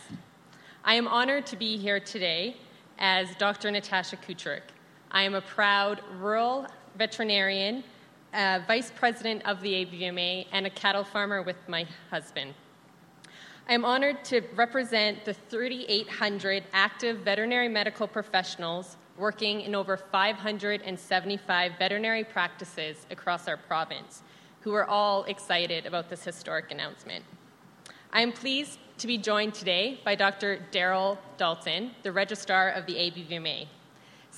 [0.84, 2.56] I am honored to be here today
[2.98, 3.70] as Dr.
[3.70, 4.72] Natasha Kucherick.
[5.12, 6.66] I am a proud rural
[6.98, 7.84] veterinarian
[8.32, 12.54] vice president of the AVMA, and a cattle farmer with my husband.
[13.68, 21.72] I am honored to represent the 3,800 active veterinary medical professionals working in over 575
[21.78, 24.22] veterinary practices across our province,
[24.62, 27.24] who are all excited about this historic announcement.
[28.12, 30.66] I am pleased to be joined today by Dr.
[30.72, 33.66] Daryl Dalton, the Registrar of the ABVMA.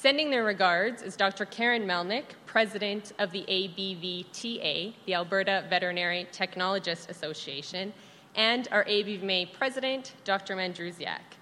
[0.02, 1.44] Sending their regards is Dr.
[1.44, 7.92] Karen Melnick, President of the ABVTA, the Alberta Veterinary Technologists Association,
[8.34, 10.56] and our ABVMA President, Dr.
[10.56, 11.38] Mandrusiak.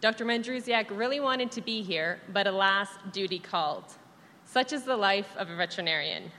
[0.00, 0.24] Dr.
[0.24, 3.84] Mandrusiak really wanted to be here, but alas, duty called.
[4.44, 6.32] Such is the life of a veterinarian.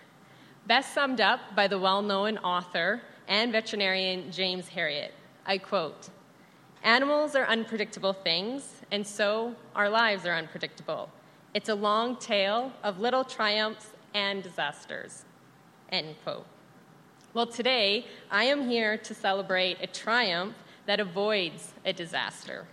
[0.67, 5.11] Best summed up by the well known author and veterinarian James Herriot.
[5.45, 6.09] I quote
[6.83, 11.09] Animals are unpredictable things, and so our lives are unpredictable.
[11.53, 15.25] It's a long tale of little triumphs and disasters.
[15.89, 16.45] End quote.
[17.33, 22.67] Well, today I am here to celebrate a triumph that avoids a disaster.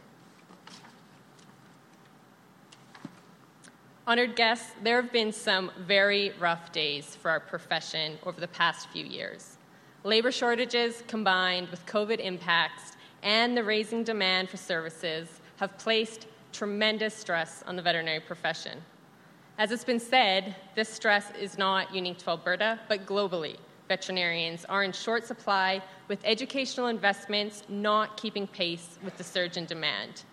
[4.07, 8.89] Honored guests, there have been some very rough days for our profession over the past
[8.91, 9.59] few years.
[10.05, 12.93] Labor shortages combined with COVID impacts
[13.25, 18.83] and the raising demand for services have placed tremendous stress on the veterinary profession.
[19.59, 23.57] As it's been said, this stress is not unique to Alberta, but globally.
[23.89, 29.65] Veterinarians are in short supply, with educational investments not keeping pace with the surge in
[29.65, 30.25] demand.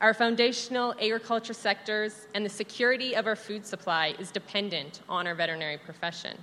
[0.00, 5.34] Our foundational agriculture sectors and the security of our food supply is dependent on our
[5.34, 6.36] veterinary profession.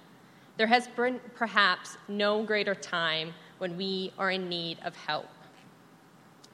[0.58, 5.30] There has been perhaps no greater time when we are in need of help.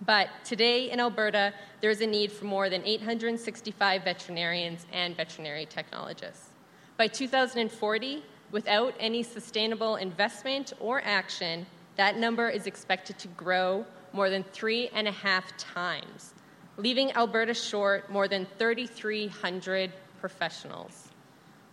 [0.06, 5.66] But today in Alberta, there is a need for more than 865 veterinarians and veterinary
[5.66, 6.50] technologists.
[6.98, 11.66] By 2040, without any sustainable investment or action,
[11.98, 16.34] that number is expected to grow more than three and a half times
[16.80, 21.10] leaving Alberta short more than 3,300 professionals.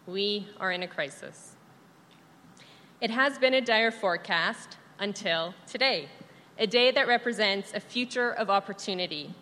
[0.06, 1.54] We are in a crisis.
[3.00, 6.08] It has been a dire forecast until today,
[6.58, 9.34] a day that represents a future of opportunity,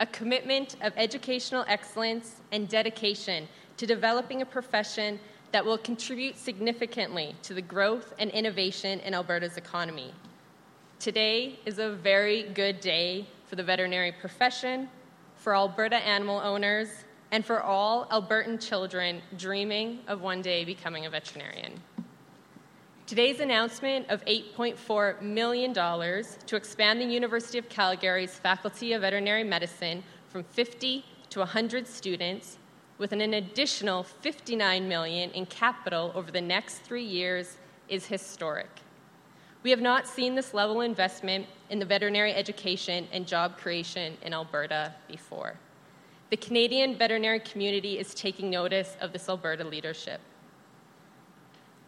[0.00, 5.18] a commitment of educational excellence and dedication to developing a profession
[5.52, 10.12] that will contribute significantly to the growth and innovation in Alberta's economy.
[10.98, 14.88] Today is a very good day for the veterinary profession
[15.36, 16.88] for Alberta animal owners,
[17.30, 21.80] and for all Albertan children dreaming of one day becoming a veterinarian.
[23.06, 30.02] Today's announcement of $8.4 million to expand the University of Calgary's Faculty of Veterinary Medicine
[30.28, 32.58] from 50 to 100 students
[32.98, 38.80] with an additional 59 million in capital over the next 3 years is historic.
[39.62, 44.16] We have not seen this level of investment in the veterinary education and job creation
[44.22, 45.54] in Alberta before.
[46.30, 50.20] The Canadian veterinary community is taking notice of this Alberta leadership.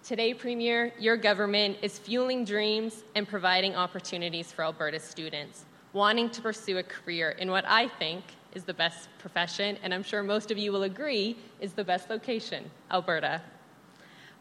[0.09, 6.41] Today, Premier, your government is fueling dreams and providing opportunities for Alberta students wanting to
[6.41, 10.51] pursue a career in what I think is the best profession, and I'm sure most
[10.51, 13.43] of you will agree is the best location, Alberta.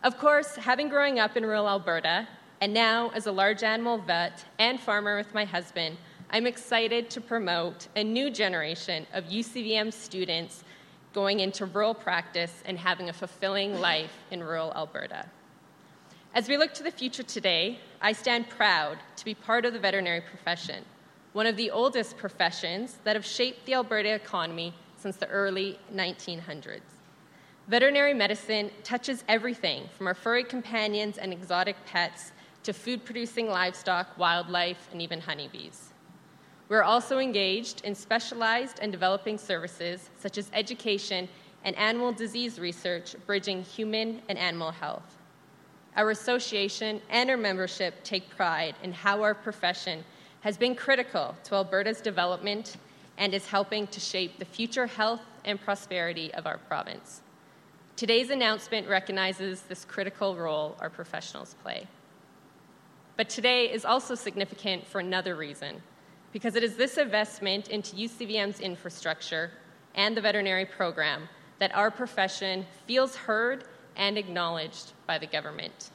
[0.05, 2.29] Of course, having growing up in rural Alberta,
[2.61, 5.97] and now, as a large animal vet and farmer with my husband,
[6.29, 10.63] I'm excited to promote a new generation of UCVM students
[11.11, 15.25] going into rural practice and having a fulfilling life in rural Alberta.
[16.37, 19.79] As we look to the future today, I stand proud to be part of the
[19.79, 20.85] veterinary profession,
[21.33, 26.81] one of the oldest professions that have shaped the Alberta economy since the early 1900s.
[27.67, 34.15] Veterinary medicine touches everything from our furry companions and exotic pets to food producing livestock,
[34.19, 35.89] wildlife, and even honeybees.
[36.69, 41.29] We're also engaged in specialized and developing services such as education
[41.63, 45.16] and animal disease research, bridging human and animal health.
[45.97, 50.03] Our association and our membership take pride in how our profession
[50.41, 52.77] has been critical to Alberta's development
[53.17, 57.23] and is helping to shape the future health and prosperity of our province.
[57.95, 61.87] Today's announcement recognizes this critical role our professionals play.
[63.15, 65.81] But today is also significant for another reason,
[66.31, 69.49] because it is this investment into UCVM's infrastructure
[69.95, 73.63] and the veterinary program that our profession feels heard
[73.97, 75.89] and acknowledged by the government.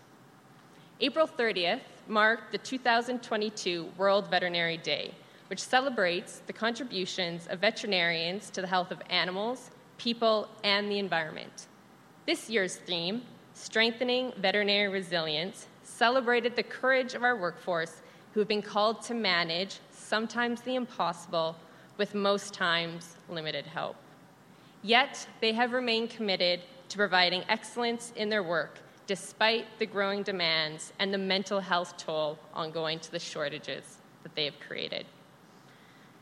[1.01, 5.15] April 30th marked the 2022 World Veterinary Day,
[5.49, 11.67] which celebrates the contributions of veterinarians to the health of animals, people, and the environment.
[12.27, 13.23] This year's theme,
[13.55, 19.79] Strengthening Veterinary Resilience, celebrated the courage of our workforce who have been called to manage
[19.91, 21.57] sometimes the impossible
[21.99, 23.97] with most times limited help.
[24.83, 26.61] Yet, they have remained committed
[26.93, 32.39] to providing excellence in their work despite the growing demands and the mental health toll
[32.55, 35.07] ongoing to the shortages that they have created.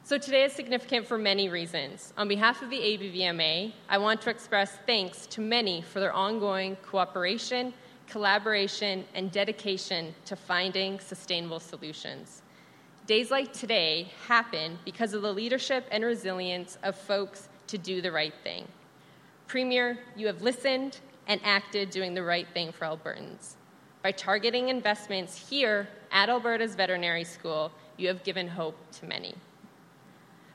[0.05, 2.13] So today is significant for many reasons.
[2.17, 6.77] On behalf of the ABVMA, I want to express thanks to many for their ongoing
[6.77, 7.75] cooperation,
[8.09, 12.43] collaboration, and dedication to finding sustainable solutions.
[13.07, 18.13] Days like today happen because of the leadership and resilience of folks to do the
[18.13, 18.67] right thing.
[19.51, 23.55] Premier, you have listened and acted doing the right thing for Albertans.
[24.01, 29.35] By targeting investments here at Alberta's veterinary school, you have given hope to many.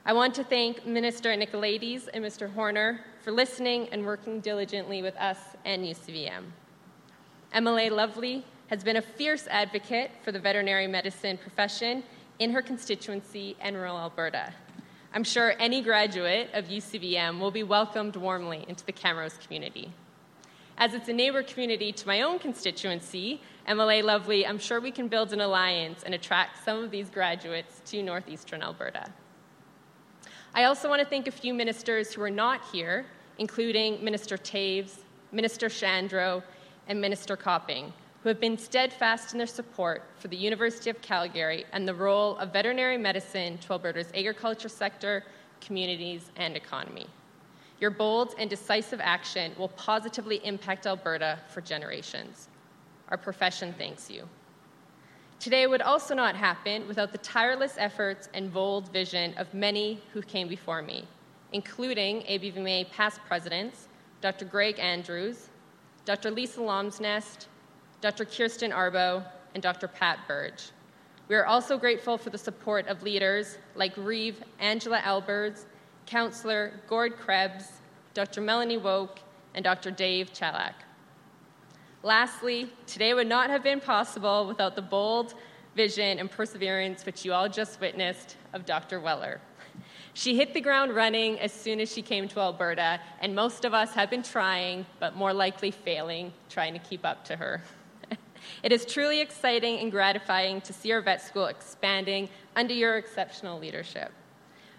[0.06, 2.50] I want to thank Minister Nicolaides and Mr.
[2.50, 6.44] Horner for listening and working diligently with us and UCVM.
[7.54, 12.02] MLA Lovely has been a fierce advocate for the veterinary medicine profession
[12.38, 14.54] in her constituency and rural Alberta.
[15.16, 19.90] I'm sure any graduate of UCVM will be welcomed warmly into the Camrose community.
[20.76, 25.08] As it's a neighbor community to my own constituency, MLA Lovely, I'm sure we can
[25.08, 29.10] build an alliance and attract some of these graduates to northeastern Alberta.
[30.54, 33.06] I also want to thank a few ministers who are not here,
[33.38, 34.98] including Minister Toews,
[35.32, 36.42] Minister Shandro,
[36.88, 37.90] and Minister Copping,
[38.26, 42.36] who have been steadfast in their support for the University of Calgary and the role
[42.38, 45.22] of veterinary medicine to Alberta's agriculture sector,
[45.60, 47.06] communities, and economy.
[47.78, 52.48] Your bold and decisive action will positively impact Alberta for generations.
[53.10, 54.28] Our profession thanks you.
[55.38, 60.20] Today would also not happen without the tireless efforts and bold vision of many who
[60.20, 61.06] came before me,
[61.52, 63.86] including ABVMA past presidents,
[64.20, 64.46] Dr.
[64.46, 65.48] Greg Andrews,
[66.04, 66.32] Dr.
[66.32, 67.46] Lisa Lomsnest,
[68.00, 68.24] Dr.
[68.24, 69.24] Kirsten Arbo,
[69.54, 69.88] and Dr.
[69.88, 70.70] Pat Burge.
[71.28, 75.66] We are also grateful for the support of leaders like Reeve Angela Alberts,
[76.04, 77.80] Councillor Gord Krebs,
[78.14, 78.40] Dr.
[78.40, 79.18] Melanie Woke,
[79.54, 79.90] and Dr.
[79.90, 80.74] Dave Chalak.
[82.02, 85.34] Lastly, today would not have been possible without the bold
[85.74, 89.00] vision and perseverance which you all just witnessed of Dr.
[89.00, 89.40] Weller.
[90.14, 93.74] She hit the ground running as soon as she came to Alberta, and most of
[93.74, 97.62] us have been trying, but more likely failing, trying to keep up to her.
[98.62, 103.58] It is truly exciting and gratifying to see our vet school expanding under your exceptional
[103.58, 104.12] leadership.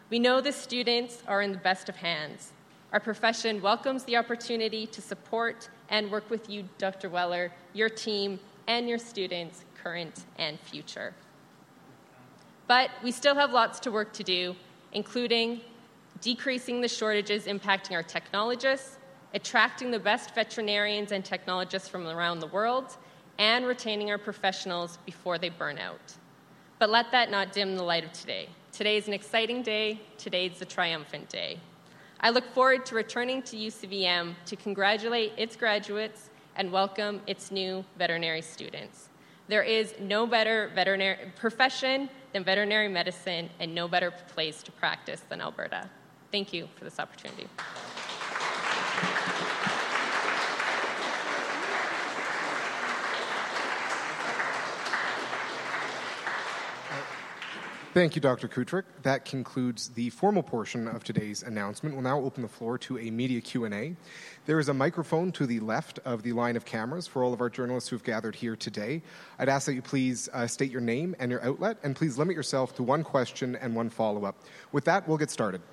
[0.09, 2.53] We know the students are in the best of hands.
[2.93, 7.09] Our profession welcomes the opportunity to support and work with you, Dr.
[7.09, 11.13] Weller, your team, and your students, current and future.
[12.67, 14.55] But we still have lots to work to do,
[14.93, 15.61] including
[16.21, 18.97] decreasing the shortages impacting our technologists,
[19.33, 22.97] attracting the best veterinarians and technologists from around the world,
[23.39, 26.13] and retaining our professionals before they burn out.
[26.79, 28.49] But let that not dim the light of today.
[28.71, 29.99] Today is an exciting day.
[30.17, 31.59] Today is a triumphant day.
[32.19, 37.85] I look forward to returning to UCVM to congratulate its graduates and welcome its new
[37.97, 39.09] veterinary students.
[39.47, 45.21] There is no better veterinary profession than veterinary medicine and no better place to practice
[45.29, 45.89] than Alberta.
[46.31, 47.47] Thank you for this opportunity.
[57.97, 58.47] Thank you, Dr.
[58.47, 58.83] Kutryk.
[59.01, 61.95] That concludes the formal portion of today's announcement.
[61.95, 63.95] We'll now open the floor to a media Q&A.
[64.45, 67.41] There is a microphone to the left of the line of cameras for all of
[67.41, 69.01] our journalists who've gathered here today.
[69.39, 72.35] I'd ask that you please uh, state your name and your outlet, and please limit
[72.35, 74.43] yourself to one question and one follow-up.
[74.71, 75.63] With that, we'll get started.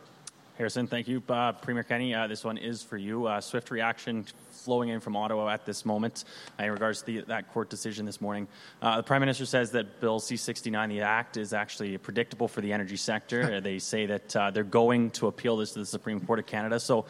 [0.57, 1.21] Harrison, thank you.
[1.29, 3.27] Uh, Premier Kenney, uh, this one is for you.
[3.27, 6.25] Uh, swift reaction flowing in from Ottawa at this moment
[6.61, 8.47] uh, in regards to the, that court decision this morning.
[8.81, 12.61] Uh, the Prime Minister says that Bill C 69, the Act, is actually predictable for
[12.61, 13.61] the energy sector.
[13.63, 16.79] they say that uh, they're going to appeal this to the Supreme Court of Canada.
[16.79, 17.05] So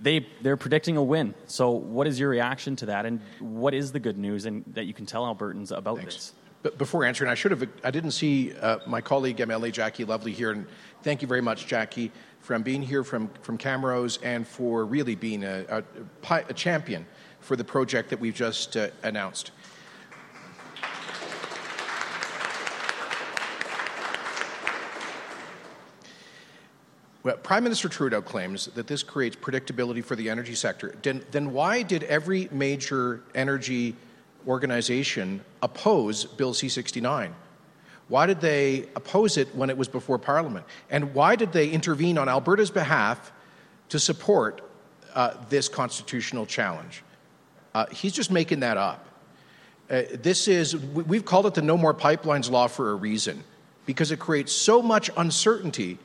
[0.00, 1.34] they, they're predicting a win.
[1.46, 4.86] So, what is your reaction to that, and what is the good news and that
[4.86, 6.14] you can tell Albertans about Thanks.
[6.14, 6.32] this?
[6.62, 7.66] But before answering, I should have.
[7.84, 8.54] I didn't see
[8.86, 10.66] my colleague MLA Jackie Lovely here, and
[11.02, 15.44] thank you very much, Jackie from being here from, from Camrose and for really being
[15.44, 17.06] a, a, a champion
[17.40, 19.52] for the project that we've just uh, announced.
[27.22, 30.94] Well, Prime Minister Trudeau claims that this creates predictability for the energy sector.
[31.02, 33.94] Then, then why did every major energy
[34.46, 37.34] organization oppose Bill C 69?
[38.10, 40.66] Why did they oppose it when it was before Parliament?
[40.90, 43.30] And why did they intervene on Alberta's behalf
[43.90, 44.68] to support
[45.14, 47.04] uh, this constitutional challenge?
[47.72, 49.06] Uh, he's just making that up.
[49.88, 53.44] Uh, this is, we've called it the No More Pipelines Law for a reason,
[53.86, 55.96] because it creates so much uncertainty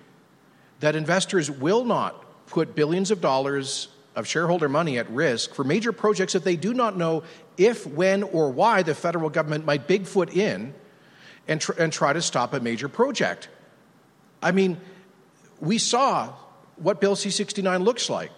[0.82, 5.91] that investors will not put billions of dollars of shareholder money at risk for major
[5.91, 7.24] projects that they do not know
[7.58, 10.72] if, when, or why the federal government might Bigfoot in
[11.47, 13.49] and, tr- and try to stop a major project.
[14.41, 14.77] I mean,
[15.59, 16.33] we saw
[16.77, 18.31] what Bill C 69 looks like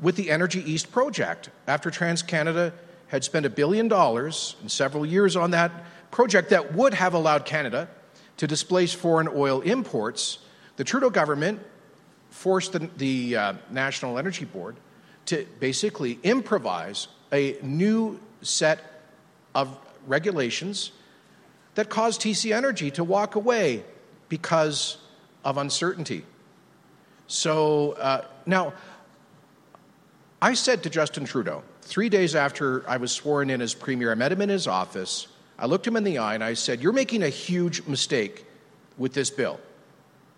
[0.00, 2.72] with the Energy East project after TransCanada
[3.08, 5.72] had spent a billion dollars in several years on that
[6.10, 7.88] project that would have allowed Canada
[8.36, 10.38] to displace foreign oil imports.
[10.76, 11.60] The Trudeau government
[12.30, 14.76] forced the, the uh, National Energy Board
[15.26, 18.80] to basically improvise a new set
[19.54, 20.92] of regulations
[21.74, 23.84] that caused TC Energy to walk away
[24.28, 24.98] because
[25.44, 26.24] of uncertainty.
[27.26, 28.74] So uh, now,
[30.40, 34.14] I said to Justin Trudeau, three days after I was sworn in as Premier, I
[34.14, 35.26] met him in his office.
[35.58, 38.44] I looked him in the eye and I said, You're making a huge mistake
[38.98, 39.60] with this bill.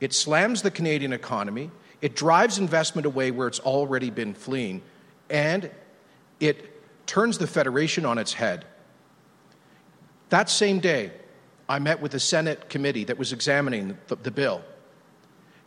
[0.00, 1.70] It slams the Canadian economy,
[2.00, 4.82] it drives investment away where it's already been fleeing,
[5.30, 5.70] and
[6.38, 6.72] it
[7.06, 8.64] turns the Federation on its head.
[10.28, 11.12] That same day,
[11.68, 14.62] I met with the Senate committee that was examining the, the bill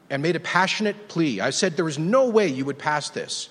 [0.10, 1.42] and made a passionate plea.
[1.42, 3.50] I said there was no way you would pass this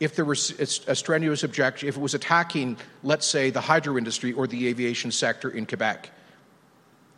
[0.00, 0.50] if there was
[0.88, 5.12] a strenuous objection, if it was attacking, let's say, the hydro industry or the aviation
[5.12, 6.10] sector in Quebec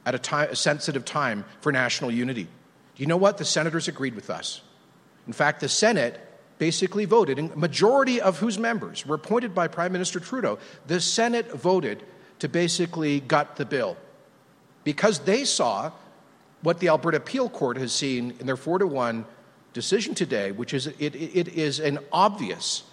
[0.05, 2.47] at a, time, a sensitive time for national unity.
[2.97, 3.39] You know what?
[3.39, 4.61] The senators agreed with us.
[5.27, 6.21] In fact, the Senate
[6.59, 11.51] basically voted, and majority of whose members were appointed by Prime Minister Trudeau, the Senate
[11.53, 12.03] voted
[12.41, 13.97] to basically gut the bill
[14.85, 15.91] because they saw
[16.63, 19.25] what the Alberta Appeal Court has seen in their 4 to 1
[19.73, 22.85] decision today, which is it, it is an obvious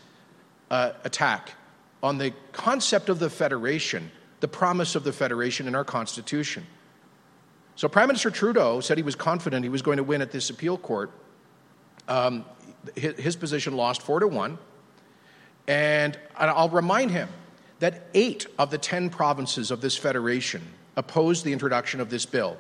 [0.70, 1.54] uh, attack
[2.02, 6.66] on the concept of the Federation, the promise of the Federation in our Constitution.
[7.76, 10.50] So, Prime Minister Trudeau said he was confident he was going to win at this
[10.50, 11.12] appeal court.
[12.08, 12.46] Um,
[12.96, 14.58] his, his position lost four to one.
[15.68, 17.30] And I'll remind him
[17.80, 20.62] that eight of the 10 provinces of this federation
[20.96, 22.58] opposed the introduction of this bill.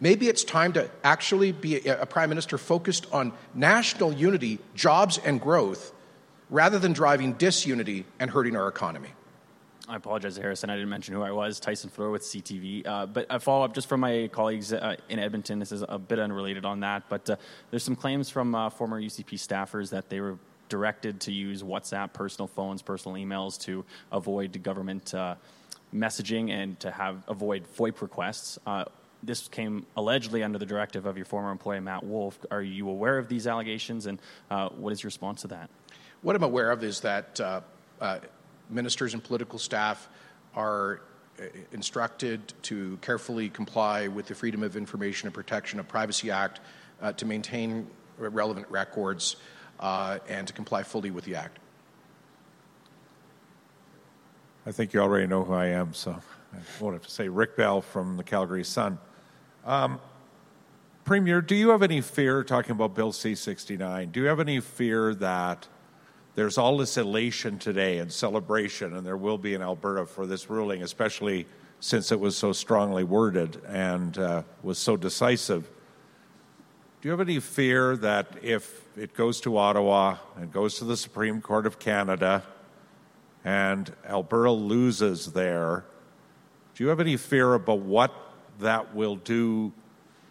[0.00, 5.40] Maybe it's time to actually be a, prime minister focused on national unity, jobs, and
[5.40, 5.92] growth
[6.50, 9.10] rather than driving disunity and hurting our economy.
[9.88, 10.68] I apologize, Harrison.
[10.68, 11.58] I didn't mention who I was.
[11.58, 12.86] Tyson Fleur with CTV.
[12.86, 15.58] Uh, but a follow up just from my colleagues uh, in Edmonton.
[15.58, 17.36] This is a bit unrelated on that, but uh,
[17.70, 22.12] there's some claims from uh, former UCP staffers that they were directed to use WhatsApp,
[22.12, 23.82] personal phones, personal emails to
[24.12, 25.36] avoid government uh,
[25.94, 28.58] messaging and to have avoid FOIP requests.
[28.66, 28.84] Uh,
[29.22, 32.38] this came allegedly under the directive of your former employee, Matt Wolf.
[32.50, 35.70] Are you aware of these allegations, and what is your response to that?
[36.22, 37.40] What I'm aware of is that
[38.70, 40.08] ministers and political staff
[40.54, 41.00] are
[41.40, 46.60] uh, instructed to carefully comply with the Freedom of Information and Protection of Privacy Act
[47.00, 47.86] uh, to maintain
[48.18, 49.36] relevant records
[49.80, 51.58] uh, and to comply fully with the Act.
[54.68, 56.10] I think you already know who I am, so
[56.52, 58.98] I won't have to say Rick Bell from the Calgary Sun.
[59.64, 59.98] Um,
[61.06, 64.60] Premier, do you have any fear, talking about Bill C 69, do you have any
[64.60, 65.66] fear that
[66.34, 70.50] there's all this elation today and celebration, and there will be in Alberta for this
[70.50, 71.46] ruling, especially
[71.80, 75.62] since it was so strongly worded and uh, was so decisive.
[77.00, 80.98] Do you have any fear that if it goes to Ottawa and goes to the
[80.98, 82.42] Supreme Court of Canada
[83.48, 85.86] and Alberta loses there,
[86.74, 88.12] do you have any fear about what
[88.60, 89.72] that will do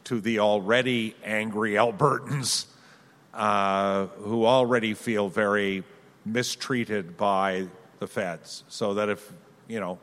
[0.04, 2.68] to the already angry Albertans
[3.34, 5.84] uh, who already feel very
[6.26, 7.66] mistreated by
[7.98, 8.64] the feds.
[8.68, 9.34] So that if,
[9.68, 9.98] you know,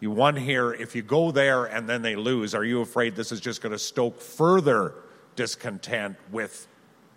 [0.00, 3.32] you won here, if you go there and then they lose, are you afraid this
[3.32, 4.94] is just going to stoke further
[5.36, 6.68] discontent with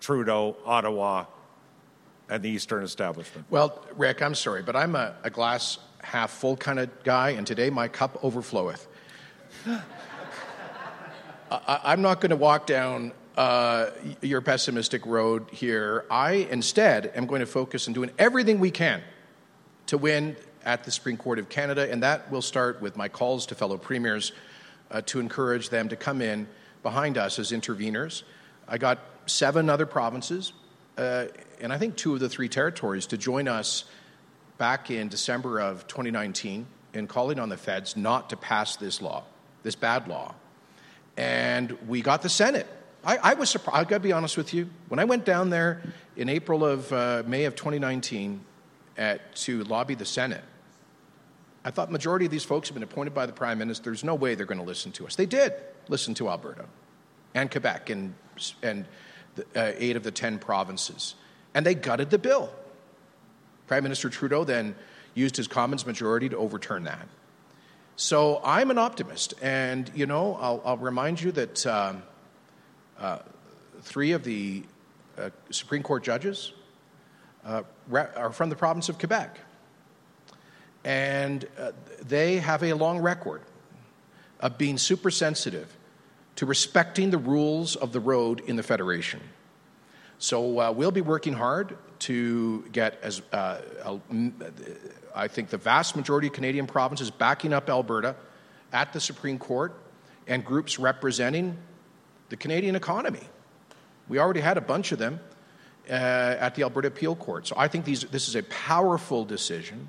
[0.01, 1.27] Trudeau, Ottawa,
[2.29, 3.45] and the Eastern establishment?
[3.49, 7.45] Well, Rick, I'm sorry, but I'm a, a glass half full kind of guy, and
[7.45, 8.87] today my cup overfloweth.
[11.49, 16.05] I, am not going to walk down uh, your pessimistic road here.
[16.09, 19.01] I instead am going to focus on doing everything we can
[19.87, 23.45] to win at the Supreme Court of Canada, and that will start with my calls
[23.47, 24.33] to fellow premiers
[24.91, 26.47] uh, to encourage them to come in
[26.83, 28.23] behind us as interveners.
[28.67, 30.53] I got seven other provinces,
[30.97, 33.85] and I think two of the three territories to join us
[34.57, 39.23] back in December of 2019 in calling on the feds not to pass this law,
[39.63, 40.33] this bad law.
[41.15, 42.67] And we got the Senate
[43.07, 43.79] I, I was surprised.
[43.79, 44.69] I've got to be honest with you.
[44.89, 45.81] When I went down there
[46.17, 48.41] in April of uh, May of 2019
[48.97, 50.43] at, to lobby the Senate,
[51.63, 53.85] I thought majority of these folks have been appointed by the Prime Minister.
[53.85, 55.15] There's no way they're going to listen to us.
[55.15, 55.53] They did
[55.87, 56.65] listen to Alberta
[57.33, 58.13] and Quebec and,
[58.61, 58.87] and uh,
[59.55, 61.15] eight of the 10 provinces.
[61.53, 62.51] And they gutted the bill.
[63.67, 64.75] Prime Minister Trudeau then
[65.13, 67.07] used his Commons majority to overturn that.
[67.95, 69.33] So I'm an optimist.
[69.41, 72.03] And, you know, I'll, I'll remind you that um,
[72.99, 73.19] uh,
[73.81, 74.63] three of the
[75.17, 76.53] uh, Supreme Court judges
[77.43, 79.39] uh, are from the province of Quebec.
[80.83, 81.71] And uh,
[82.05, 83.41] they have a long record
[84.39, 85.75] of being super sensitive
[86.37, 89.19] to respecting the rules of the road in the Federation.
[90.19, 93.59] So uh, we'll be working hard to get as uh,
[95.15, 98.15] I think the vast majority of Canadian provinces backing up Alberta
[98.71, 99.73] at the Supreme Court
[100.27, 101.57] and groups representing
[102.29, 103.23] the Canadian economy.
[104.07, 105.19] We already had a bunch of them
[105.89, 107.47] uh, at the Alberta Appeal Court.
[107.47, 109.87] So I think these, this is a powerful decision.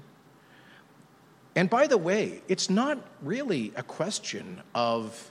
[1.56, 5.30] And by the way, it's not really a question of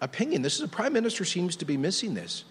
[0.00, 0.42] opinion.
[0.42, 2.44] This is a prime minister seems to be missing this.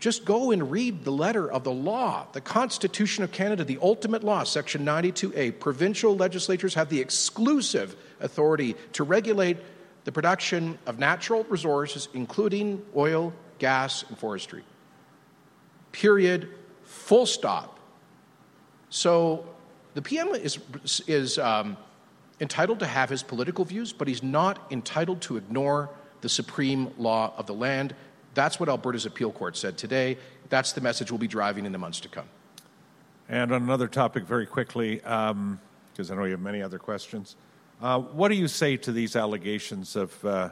[0.00, 4.22] Just go and read the letter of the law, the Constitution of Canada, the ultimate
[4.22, 5.58] law, Section 92A.
[5.58, 9.56] Provincial legislatures have the exclusive authority to regulate
[10.04, 14.62] the production of natural resources, including oil, gas, and forestry.
[15.90, 16.48] Period.
[16.84, 17.78] Full stop.
[18.90, 19.46] So
[19.94, 20.58] the PM is,
[21.08, 21.76] is um,
[22.40, 25.90] entitled to have his political views, but he's not entitled to ignore
[26.20, 27.94] the supreme law of the land.
[28.34, 30.18] That's what Alberta's appeal court said today.
[30.48, 32.28] That's the message we'll be driving in the months to come.
[33.28, 35.60] And on another topic, very quickly, because um,
[35.98, 37.36] I know you have many other questions.
[37.80, 40.50] Uh, what do you say to these allegations of uh,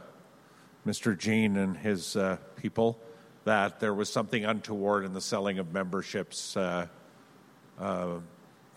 [0.86, 1.16] Mr.
[1.18, 2.98] Jean and his uh, people
[3.44, 6.86] that there was something untoward in the selling of memberships uh,
[7.78, 8.14] uh,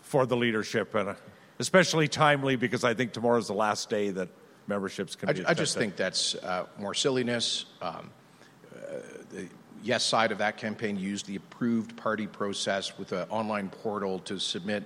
[0.00, 1.14] for the leadership, and uh,
[1.58, 4.28] especially timely because I think tomorrow is the last day that
[4.70, 5.50] memberships can I.
[5.50, 6.34] I just think that's
[6.78, 7.66] more silliness.
[7.82, 8.10] Um,
[9.30, 9.48] the
[9.82, 14.38] yes side of that campaign used the approved party process with an online portal to
[14.38, 14.84] submit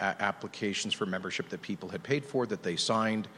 [0.00, 3.28] applications for membership that people had paid for that they signed.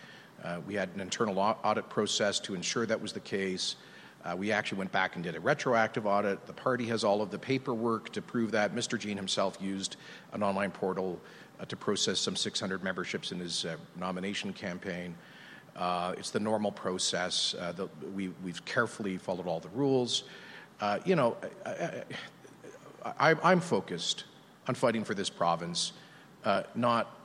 [0.43, 3.77] Uh, we had an internal audit process to ensure that was the case.
[4.25, 6.47] Uh, we actually went back and did a retroactive audit.
[6.47, 8.75] The party has all of the paperwork to prove that.
[8.75, 8.99] Mr.
[8.99, 9.97] Jean himself used
[10.33, 11.21] an online portal
[11.61, 15.15] uh, to process some 600 memberships in his uh, nomination campaign.
[15.77, 17.55] Uh, it's the normal process.
[17.59, 20.25] Uh, the, we, have carefully followed all the rules.
[21.05, 21.37] you know,
[23.19, 24.25] I, am focused
[24.69, 25.93] on fighting for this province
[26.45, 27.17] uh, not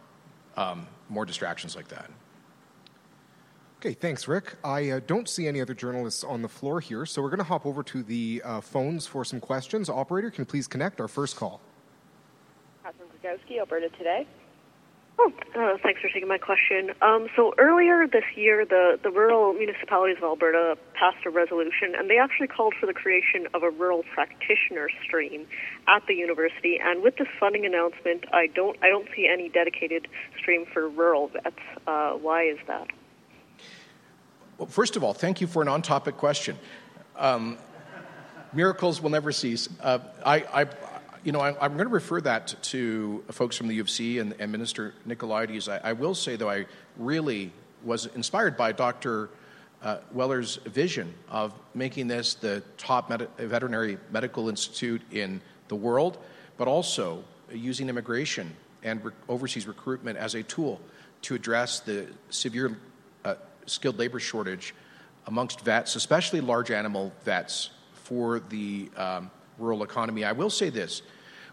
[0.56, 2.10] um, more distractions like that.
[3.80, 4.56] Okay, thanks, Rick.
[4.64, 7.46] I uh, don't see any other journalists on the floor here, so we're going to
[7.46, 9.90] hop over to the uh, phones for some questions.
[9.90, 11.62] Operator, can you please connect our first call?
[12.84, 14.28] Catherine Griwkowsky, Alberta Today.
[15.22, 16.92] Oh, uh, thanks for taking my question.
[17.02, 22.10] Um, so earlier this year, the, the rural municipalities of Alberta passed a resolution, and
[22.10, 25.46] they actually called for the creation of a rural practitioner stream
[25.90, 26.80] at the university.
[26.82, 30.08] And with this funding announcement, I don't I don't see any dedicated
[30.38, 31.60] stream for rural vets.
[31.86, 32.88] Uh, why is that?
[34.58, 36.58] Well, first of all, thank you for an on-topic question.
[37.18, 37.58] Um,
[38.54, 39.68] miracles will never cease.
[39.82, 40.66] Uh, I, I,
[41.24, 44.36] you know, I, am going to refer that to folks from the U of and,
[44.40, 45.68] and Minister Nicolaides.
[45.68, 46.66] I, I, will say, though, I
[46.98, 47.52] really
[47.84, 49.30] was inspired by Dr.
[49.82, 56.18] Uh, Weller's vision of making this the top med- veterinary medical institute in the world,
[56.58, 60.80] but also using immigration and re- overseas recruitment as a tool
[61.22, 62.78] to address the severe
[63.26, 64.74] uh, skilled labor shortage
[65.28, 69.30] amongst vets, especially large animal vets, for the um,
[69.60, 70.24] rural economy.
[70.24, 71.02] I will say this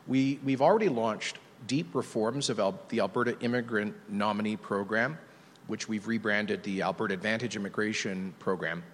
[0.07, 5.18] we, we've already launched deep reforms of Al- the Alberta Immigrant Nominee Program,
[5.66, 8.84] which we've rebranded the Alberta Advantage Immigration Program,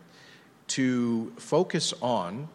[0.69, 2.49] to focus on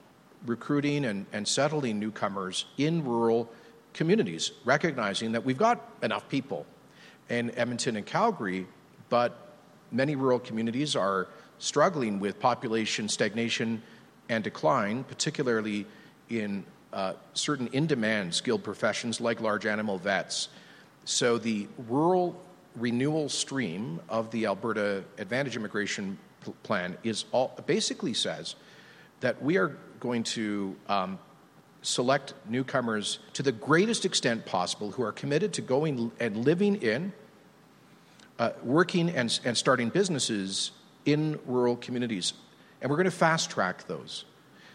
[0.46, 3.50] recruiting and, and settling newcomers in rural
[3.94, 6.66] communities, recognizing that we've got enough people
[7.30, 8.68] in Edmonton and Calgary,
[9.10, 9.56] but
[9.92, 11.28] many rural communities are
[11.60, 13.82] struggling with population stagnation
[14.30, 15.86] and decline, particularly
[16.30, 20.50] in uh, certain in demand skilled professions like large animal vets.
[21.06, 22.42] So the rural
[22.76, 26.18] renewal stream of the Alberta Advantage Immigration
[26.64, 28.56] Plan is all, basically says
[29.20, 31.20] that we are going to um,
[31.82, 37.12] select newcomers to the greatest extent possible who are committed to going and living in,
[38.40, 40.72] uh, working and, and starting businesses
[41.06, 42.34] in rural communities.
[42.82, 44.26] And we're going to fast track those.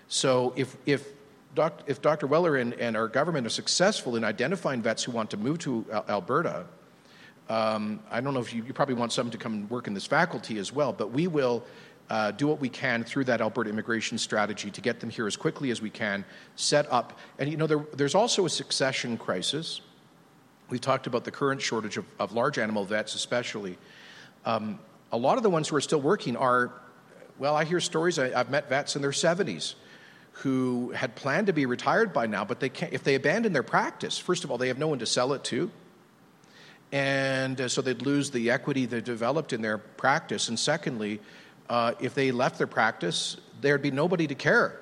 [0.08, 1.06] So if, if
[1.54, 2.26] doc, if Dr.
[2.26, 5.84] Weller and, and, our government are successful in identifying vets who want to move to
[5.92, 6.64] Al- Alberta,
[7.48, 9.94] um, I don't know if you, you, probably want some to come and work in
[9.94, 11.64] this faculty as well, but we will
[12.08, 15.36] uh, do what we can through that Alberta immigration strategy to get them here as
[15.36, 16.24] quickly as we can,
[16.56, 17.18] set up.
[17.38, 19.80] And you know, there, there's also a succession crisis.
[20.70, 23.76] We've talked about the current shortage of, of large animal vets, especially.
[24.44, 24.78] Um,
[25.10, 26.72] a lot of the ones who are still working are,
[27.38, 29.74] well, I hear stories, I, have met vets in their 70s
[30.32, 33.62] who had planned to be retired by now, but they can't, if they abandon their
[33.62, 35.70] practice, first of all, they have no one to sell it to.
[36.90, 40.48] And uh, so they'd lose the equity they developed in their practice.
[40.48, 41.20] And secondly,
[41.68, 44.78] uh, if they left their practice, there'd be nobody to care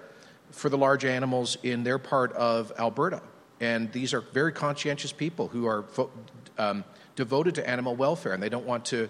[0.50, 3.22] for the large animals in their part of Alberta.
[3.60, 6.10] And these are very conscientious people who are fo-
[6.58, 6.84] um,
[7.14, 9.08] devoted to animal welfare, and they don't want to,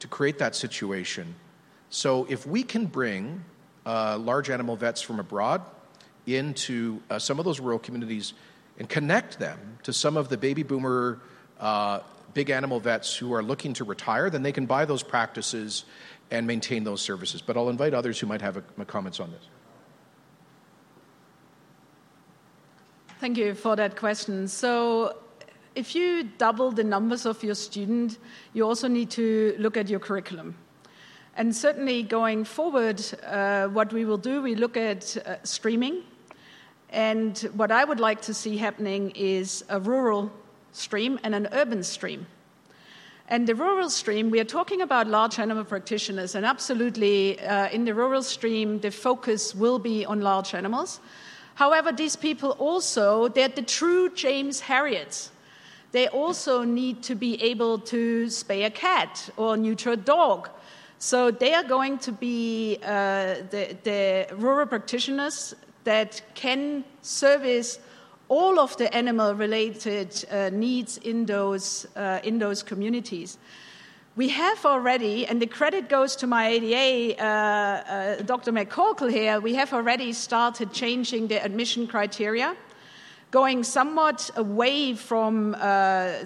[0.00, 1.34] to create that situation.
[1.88, 3.44] So, if we can bring
[3.86, 5.62] uh, large animal vets from abroad
[6.26, 8.34] into uh, some of those rural communities
[8.78, 11.20] and connect them to some of the baby boomer
[11.60, 12.00] uh,
[12.34, 15.86] big animal vets who are looking to retire, then they can buy those practices
[16.30, 17.40] and maintain those services.
[17.40, 19.48] But I'll invite others who might have a, a comments on this.
[23.20, 24.46] Thank you for that question.
[24.48, 25.16] So,
[25.74, 28.18] if you double the numbers of your student,
[28.52, 30.54] you also need to look at your curriculum.
[31.36, 36.02] And certainly going forward, uh, what we will do, we look at uh, streaming.
[36.90, 40.30] And what I would like to see happening is a rural
[40.72, 42.26] stream and an urban stream.
[43.28, 47.84] And the rural stream, we are talking about large animal practitioners, and absolutely uh, in
[47.84, 51.00] the rural stream, the focus will be on large animals.
[51.56, 55.30] However, these people also, they're the true James Herriots.
[55.90, 60.48] They also need to be able to spay a cat or neuter a dog.
[60.98, 65.54] So they are going to be uh, the, the rural practitioners
[65.86, 67.78] that can service
[68.28, 73.38] all of the animal related uh, needs in those, uh, in those communities.
[74.16, 78.50] We have already, and the credit goes to my ADA, uh, uh Dr.
[78.52, 82.56] McCorkle here, we have already started changing the admission criteria,
[83.30, 85.58] going somewhat away from uh,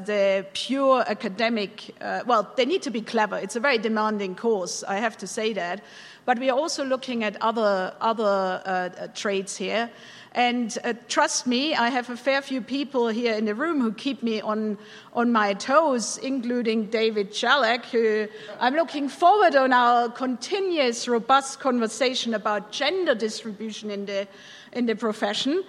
[0.07, 1.95] the pure academic.
[2.01, 3.37] Uh, well, they need to be clever.
[3.37, 5.83] It's a very demanding course, I have to say that.
[6.31, 9.91] But we are also looking at other, other traits here.
[10.31, 13.93] And uh, trust me, I have a fair few people here in the room who
[13.93, 14.79] keep me on,
[15.13, 18.29] on my toes, including David Jalek, who
[18.61, 24.29] I'm looking forward on our continuous, robust conversation about gender distribution in the,
[24.73, 25.65] in the profession.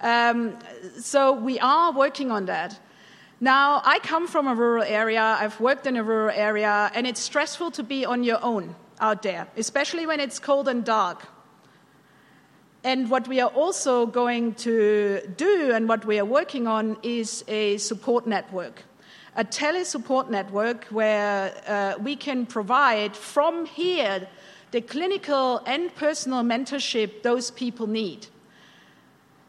[0.00, 0.56] Um,
[0.98, 2.80] so we are working on that.
[3.38, 7.20] Now, I come from a rural area, I've worked in a rural area, and it's
[7.20, 11.26] stressful to be on your own out there, especially when it's cold and dark.
[12.84, 17.44] And what we are also going to do and what we are working on is
[17.48, 18.84] a support network,
[19.34, 24.28] a tele support network where uh, we can provide from here
[24.70, 28.28] the clinical and personal mentorship those people need.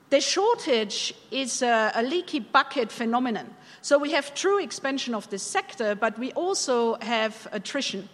[0.10, 3.54] The shortage is a, a leaky bucket phenomenon.
[3.82, 8.10] So we have true expansion of the sector, but we also have attrition.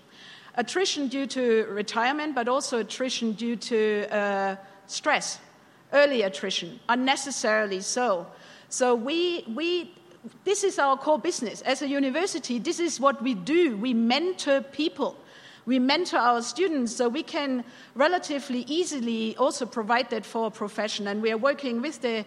[0.55, 4.55] Attrition due to retirement, but also attrition due to uh,
[4.87, 5.39] stress,
[5.93, 8.27] early attrition, unnecessarily so.
[8.69, 9.93] So we, we,
[10.43, 11.61] this is our core business.
[11.61, 13.77] As a university, this is what we do.
[13.77, 15.15] We mentor people.
[15.65, 17.63] We mentor our students so we can
[17.95, 21.07] relatively easily also provide that for a profession.
[21.07, 22.25] And we are working with the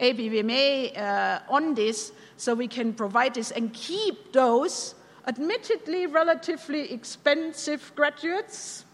[0.00, 4.94] ABVMA uh, on this so we can provide this and keep those
[5.26, 8.84] admittedly relatively expensive graduates,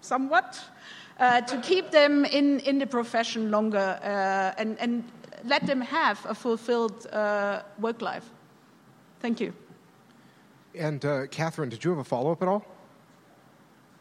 [0.00, 0.60] somewhat,
[1.18, 5.04] uh, to keep them in, in the profession longer uh, and, and
[5.44, 8.28] let them have a fulfilled uh, work life.
[9.20, 9.52] Thank you.
[10.74, 12.66] And uh, Catherine, did you have a follow up at all?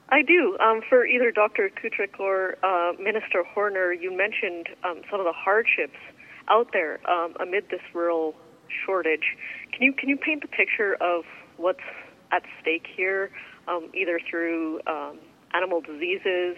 [0.10, 0.58] I do.
[0.60, 1.70] Um, for either Dr.
[1.70, 5.98] Kutryk or uh, Minister Horner, you mentioned um, some of the hardships
[6.48, 8.36] out there um, amid this rural
[8.86, 9.36] shortage.
[9.72, 11.24] Can you can you paint the picture of
[11.58, 11.80] what's
[12.32, 13.32] at stake here,
[13.68, 15.20] um, either through um,
[15.54, 16.58] animal diseases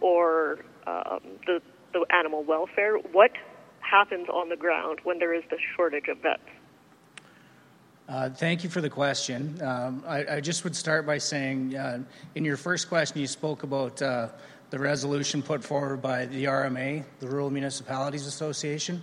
[0.00, 1.60] or um, the,
[1.92, 2.96] the animal welfare.
[2.98, 3.32] What
[3.80, 6.40] happens on the ground when there is the shortage of vets?
[8.08, 9.60] Uh, thank you for the question.
[9.62, 11.98] Um, I, I, just would start by saying, uh,
[12.36, 14.28] in your first question, you spoke about uh,
[14.70, 19.02] the resolution put forward by the RMA, the Rural Municipalities Association.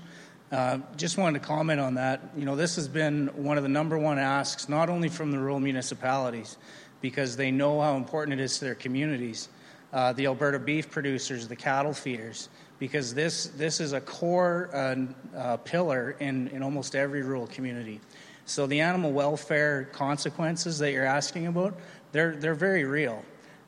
[0.53, 2.21] Uh, just wanted to comment on that.
[2.37, 5.39] You know, this has been one of the number one asks, not only from the
[5.39, 6.57] rural municipalities,
[7.01, 9.49] because they know how important it is to their communities,
[9.93, 14.95] uh, the Alberta beef producers, the cattle feeders, because this, this is a core uh,
[15.35, 17.99] uh, pillar in, in almost every rural community.
[18.45, 21.73] So the animal welfare consequences that you're asking about,
[22.11, 23.23] they're, they're very real.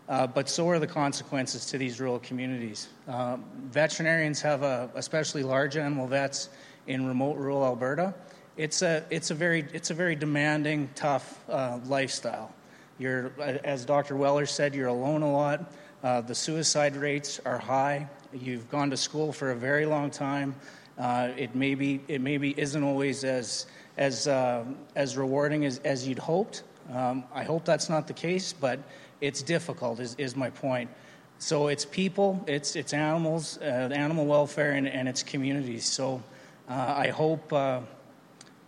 [0.07, 2.89] uh, but so are the consequences to these rural communities.
[3.07, 3.38] Uh,
[3.69, 6.49] veterinarians have a, especially large animal vets
[6.88, 8.13] in remote rural Alberta.
[8.57, 12.53] It's a, it's a, very, it's a very demanding, tough uh, lifestyle.
[12.97, 14.15] You're, as Dr.
[14.15, 15.71] Weller said, you're alone a lot.
[16.03, 18.07] Uh, the suicide rates are high.
[18.31, 20.55] You've gone to school for a very long time.
[20.97, 23.65] Uh, it maybe it maybe isn't always as
[23.97, 24.63] as uh,
[24.95, 26.63] as rewarding as, as you'd hoped.
[26.93, 28.79] Um, I hope that's not the case, but
[29.19, 29.99] it's difficult.
[29.99, 30.89] Is is my point?
[31.38, 35.86] So it's people, it's it's animals, uh, animal welfare, and, and it's communities.
[35.86, 36.23] So
[36.68, 37.53] I hope.
[37.53, 37.82] Uh,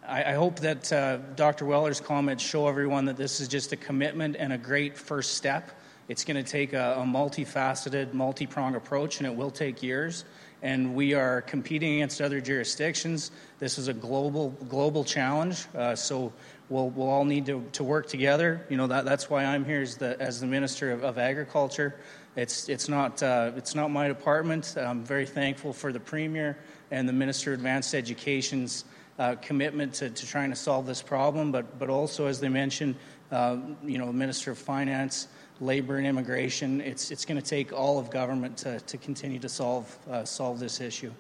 [0.07, 1.65] I, I hope that uh, Dr.
[1.65, 5.71] Weller's comments show everyone that this is just a commitment and a great first step.
[6.07, 10.25] It's going to take a, a multifaceted, multi pronged approach, and it will take years.
[10.61, 13.31] And we are competing against other jurisdictions.
[13.59, 16.31] This is a global global challenge, uh, so
[16.69, 18.65] we'll, we'll all need to, to work together.
[18.69, 21.95] You know that, that's why I'm here as the, as the Minister of, of Agriculture.
[22.35, 24.75] It's, it's, not, uh, it's not my department.
[24.77, 26.57] I'm very thankful for the Premier
[26.91, 28.85] and the Minister of Advanced Education's
[29.19, 32.95] uh, commitment to, to, trying to solve this problem, but, but also, as they mentioned,
[33.31, 35.27] uh, you know, Minister of Finance,
[35.59, 36.81] Labor and Immigration.
[36.81, 40.59] It's, it's going to take all of government to, to continue to solve, uh, solve
[40.59, 41.11] this issue.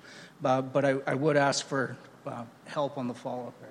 [0.41, 3.69] but I, I, would ask for uh, help on the follow up there.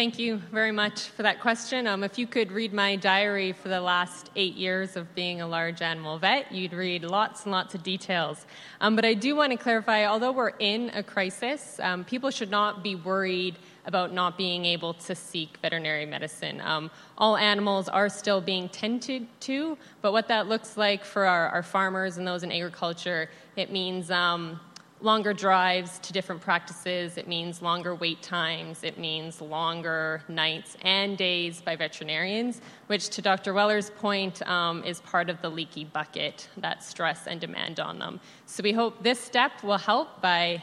[0.00, 1.86] Thank you very much for that question.
[1.86, 5.46] Um, if you could read my diary for the last eight years of being a
[5.46, 8.46] large animal vet, you'd read lots and lots of details.
[8.80, 12.50] Um, but I do want to clarify although we're in a crisis, um, people should
[12.50, 16.62] not be worried about not being able to seek veterinary medicine.
[16.62, 21.50] Um, all animals are still being tended to, but what that looks like for our,
[21.50, 24.60] our farmers and those in agriculture, it means um,
[25.02, 27.16] longer drives to different practices.
[27.16, 28.84] It means longer wait times.
[28.84, 33.54] It means longer nights and days by veterinarians, which, to Dr.
[33.54, 38.20] Weller's point, um, is part of the leaky bucket, that stress and demand on them.
[38.46, 40.62] So we hope this step will help by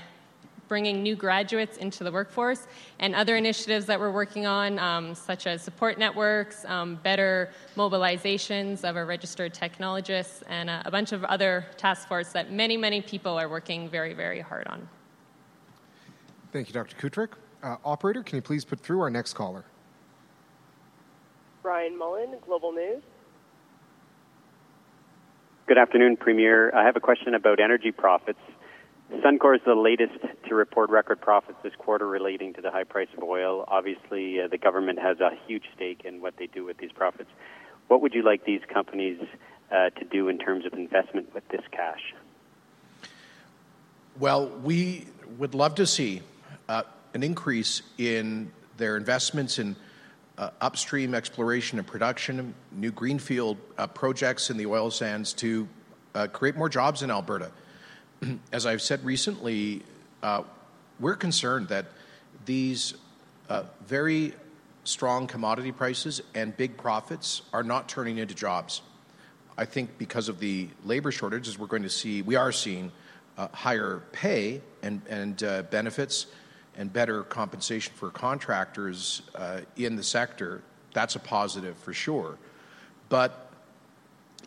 [0.68, 2.68] bringing new graduates into the workforce,
[3.00, 8.84] and other initiatives that we're working on, um, such as support networks, um, better mobilizations
[8.84, 13.02] of our registered technologists, and a, a bunch of other task force that many, many
[13.02, 14.88] people are working very, very hard on.
[16.52, 16.96] Thank you, Dr.
[16.96, 17.34] Kutryk.
[17.64, 19.66] Uh, operator, can you please put through our next caller?
[21.64, 23.04] Brian Mullen, Global News.
[25.68, 26.74] Good afternoon, Premier.
[26.74, 28.40] I have a question about energy profits.
[29.12, 33.08] Suncor is the latest to report record profits this quarter relating to the high price
[33.16, 33.64] of oil.
[33.68, 37.30] Obviously, uh, the government has a huge stake in what they do with these profits.
[37.88, 39.20] What would you like these companies
[39.72, 42.14] uh, to do in terms of investment with this cash?
[44.20, 46.22] Well, we would love to see
[46.68, 46.84] uh,
[47.14, 49.76] an increase in their investments in
[50.38, 55.68] uh, upstream exploration and production, new greenfield uh, projects in the oil sands to
[56.14, 57.52] uh, create more jobs in Alberta.
[58.52, 59.84] as I've said recently,
[60.24, 60.44] uh,
[61.00, 61.86] we're concerned that
[62.46, 62.94] these
[63.50, 64.34] uh, very
[64.84, 68.82] strong commodity prices and big profits are not turning into jobs.
[69.58, 72.92] I think because of the labor shortages, we're going to see, we are seeing
[73.38, 76.28] uh, higher pay and, and uh, benefits
[76.78, 80.62] and better compensation for contractors uh, in the sector.
[80.94, 82.38] That's a positive for sure.
[83.10, 83.47] But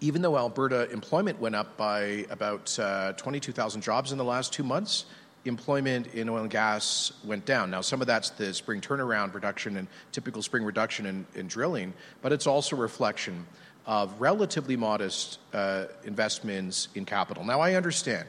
[0.01, 4.62] even though Alberta employment went up by about uh, 22,000 jobs in the last two
[4.62, 5.05] months,
[5.44, 7.70] employment in oil and gas went down.
[7.70, 11.92] Now, some of that's the spring turnaround reduction and typical spring reduction in, in drilling,
[12.22, 13.46] but it's also a reflection
[13.86, 17.44] of relatively modest uh, investments in capital.
[17.44, 18.28] Now, I understand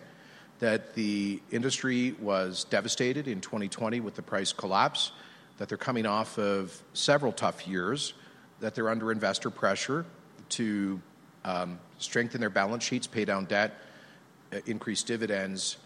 [0.59, 5.11] that the industry was devastated in 2020 with the price collapse,
[5.57, 8.13] that they're coming off of several tough years,
[8.59, 10.05] that they're under investor pressure
[10.49, 11.01] to
[11.97, 13.77] strengthen their balance sheets, pay down debt,
[14.53, 15.77] uh, increase dividends,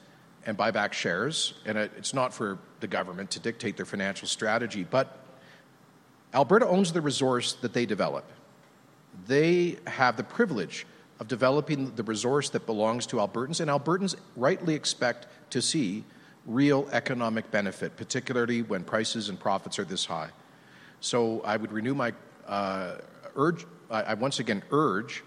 [0.45, 1.55] and buy back shares.
[1.65, 5.19] And it's not for the government to dictate their financial strategy, but
[6.33, 8.25] Alberta owns the resource that they develop.
[9.27, 10.85] They have the privilege
[11.19, 16.03] of developing the resource that belongs to Albertans, and Albertans rightly expect to see
[16.45, 20.29] real economic benefit, particularly when prices and profits are this high.
[20.99, 22.13] So I would renew my
[22.45, 22.97] uh,
[23.35, 25.23] urge, I, once again urge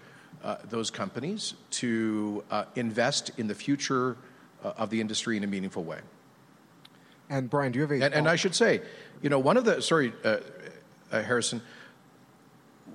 [0.69, 4.17] those companies to uh, invest in the future
[4.63, 5.99] uh, of the industry in a meaningful way.
[7.29, 8.03] And Brian, do you have a?
[8.03, 8.81] And, and I should say,
[9.21, 10.37] you know, one of the sorry, uh,
[11.11, 11.61] uh, Harrison.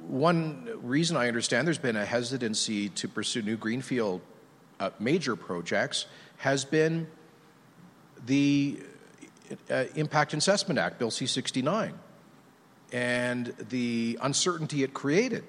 [0.09, 4.21] One reason I understand there's been a hesitancy to pursue new greenfield
[4.99, 6.05] major projects
[6.37, 7.07] has been
[8.27, 8.79] the
[9.95, 11.95] Impact Assessment Act, Bill C 69,
[12.93, 15.45] and the uncertainty it created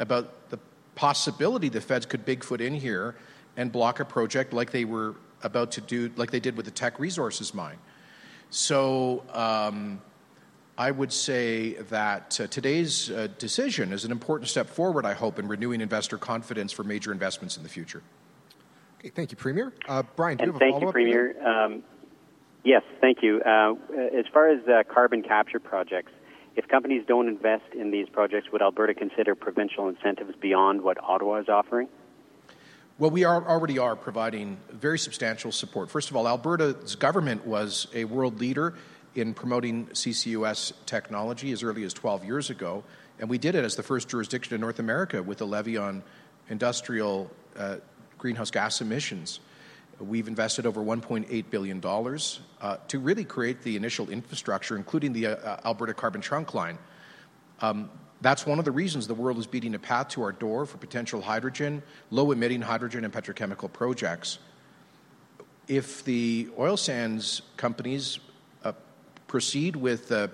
[0.00, 0.58] about the
[0.94, 3.14] possibility the feds could bigfoot in here
[3.56, 6.72] and block a project like they were about to do, like they did with the
[6.72, 7.78] Teck Resources mine.
[8.50, 10.00] So um,
[10.76, 15.38] I would say that uh, today's uh, decision is an important step forward, I hope,
[15.38, 18.02] in renewing investor confidence for major investments in the future.
[18.98, 19.72] Okay, thank you, Premier.
[19.88, 20.94] Uh, Brian, do and you have a thank follow you, up?
[20.94, 21.46] Premier.
[21.46, 21.82] Um,
[22.64, 23.40] yes, thank you.
[23.44, 23.74] Uh,
[24.16, 26.12] as far as uh, carbon capture projects,
[26.56, 31.36] if companies don't invest in these projects, would Alberta consider provincial incentives beyond what Ottawa
[31.36, 31.88] is offering?
[32.98, 35.90] Well, we are, already are providing very substantial support.
[35.90, 38.74] First of all, Alberta's government was a world leader
[39.14, 42.84] in promoting CCUS technology as early as 12 years ago,
[43.18, 46.02] and we did it as the first jurisdiction in North America with a levy on
[46.48, 47.76] industrial uh,
[48.18, 49.40] greenhouse gas emissions.
[50.02, 51.80] We've invested over $1.8 billion
[52.60, 56.78] uh, to really create the initial infrastructure, including the uh, Alberta Carbon Trunk Line.
[57.60, 57.88] Um,
[58.20, 60.76] that's one of the reasons the world is beating a path to our door for
[60.78, 64.38] potential hydrogen, low emitting hydrogen, and petrochemical projects.
[65.68, 68.18] If the oil sands companies
[68.64, 68.72] uh,
[69.28, 70.30] proceed with a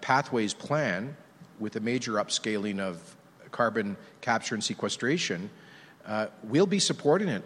[0.00, 1.16] Pathways plan
[1.58, 3.16] with a major upscaling of
[3.50, 5.50] carbon capture and sequestration,
[6.06, 7.42] uh, we'll be supporting it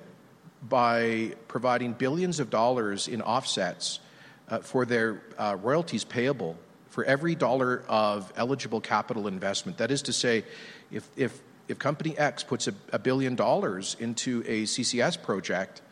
[0.68, 4.00] by providing billions of dollars in offsets
[4.48, 6.56] uh, for their uh, royalties payable
[6.88, 9.78] for every dollar of eligible capital investment.
[9.78, 10.44] That is to say,
[10.92, 15.82] if, if, if Company X puts a, a billion dollars into a CCS project,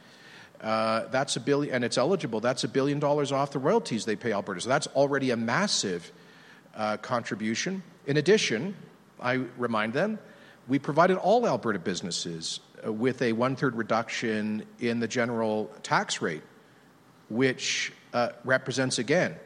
[0.61, 4.15] uh, that's a billion, and it's eligible, that's a billion dollars off the royalties they
[4.15, 4.61] pay Alberta.
[4.61, 6.13] So that's already a massive
[6.77, 7.83] uh, contribution.
[8.07, 8.77] In addition,
[9.21, 10.21] I remind them,
[10.69, 16.43] we provided all Alberta businesses with a one third reduction in the general tax rate,
[17.29, 19.37] which uh, represents, again,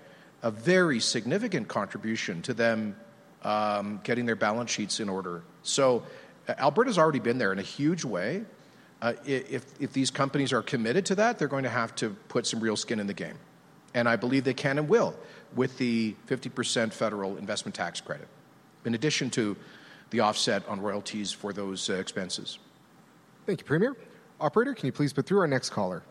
[0.43, 2.97] a very significant contribution to them
[3.43, 5.43] um, getting their balance sheets in order.
[5.63, 6.03] So
[6.49, 8.45] uh, Alberta's already been there in a huge way.
[9.03, 12.47] Uh, if, if these companies are committed to that, they're going to have to put
[12.47, 13.39] some real skin in the game.
[13.95, 15.15] And I believe they can and will
[15.55, 18.29] with the 50% federal investment tax credit,
[18.85, 19.57] in addition to
[20.11, 22.59] the offset on royalties for those uh, expenses.
[23.47, 23.97] Thank you, Premier.
[24.41, 26.03] Operator, can you please put through our next caller?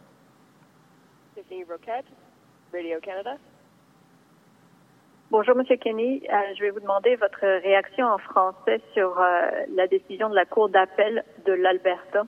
[1.36, 2.06] Tiffany Roquette,
[2.72, 3.38] Radio Canada.
[5.30, 6.22] Bonjour, Monsieur Kenney.
[6.32, 10.46] Euh, je vais vous demander votre réaction en français sur euh, la décision de la
[10.46, 12.26] Cour d'appel de l'Alberta.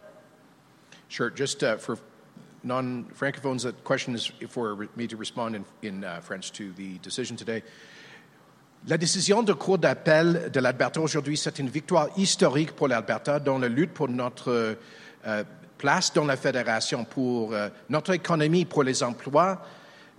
[1.08, 1.30] Sure.
[1.34, 1.98] Just uh, for
[2.64, 7.38] non-francophones, the question is for me to respond in, in uh, French to the decision
[7.38, 7.64] today.
[8.90, 13.60] La décision de Cour d'appel de l'Alberta aujourd'hui, c'est une victoire historique pour l'Alberta dans
[13.60, 14.78] la lutte pour notre
[15.28, 15.44] euh,
[15.78, 19.62] place dans la fédération, pour euh, notre économie, pour les emplois,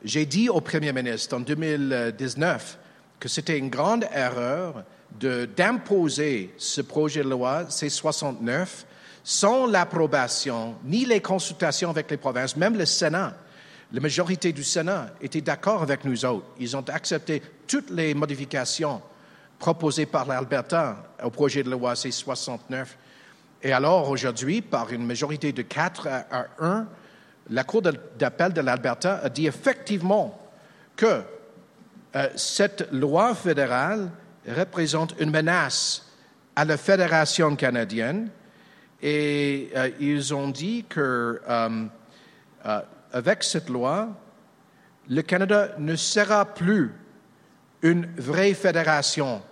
[0.05, 2.79] j'ai dit au Premier ministre en 2019
[3.19, 4.85] que c'était une grande erreur
[5.19, 8.85] d'imposer ce projet de loi C-69
[9.25, 13.35] sans l'approbation ni les consultations avec les provinces, même le Sénat.
[13.93, 16.47] La majorité du Sénat était d'accord avec nous autres.
[16.59, 19.01] Ils ont accepté toutes les modifications
[19.59, 22.87] proposées par l'Alberta au projet de loi C-69.
[23.63, 26.87] Et alors, aujourd'hui, par une majorité de 4 à 1,
[27.51, 30.39] la Cour d'appel de l'Alberta a dit effectivement
[30.95, 31.23] que
[32.15, 34.11] euh, cette loi fédérale
[34.47, 36.07] représente une menace
[36.57, 38.31] à la Fédération canadienne
[39.01, 41.87] et euh, ils ont dit que euh,
[43.13, 44.09] avec cette loi,
[45.09, 46.93] le Canada ne sera plus
[47.83, 49.43] une vraie fédération.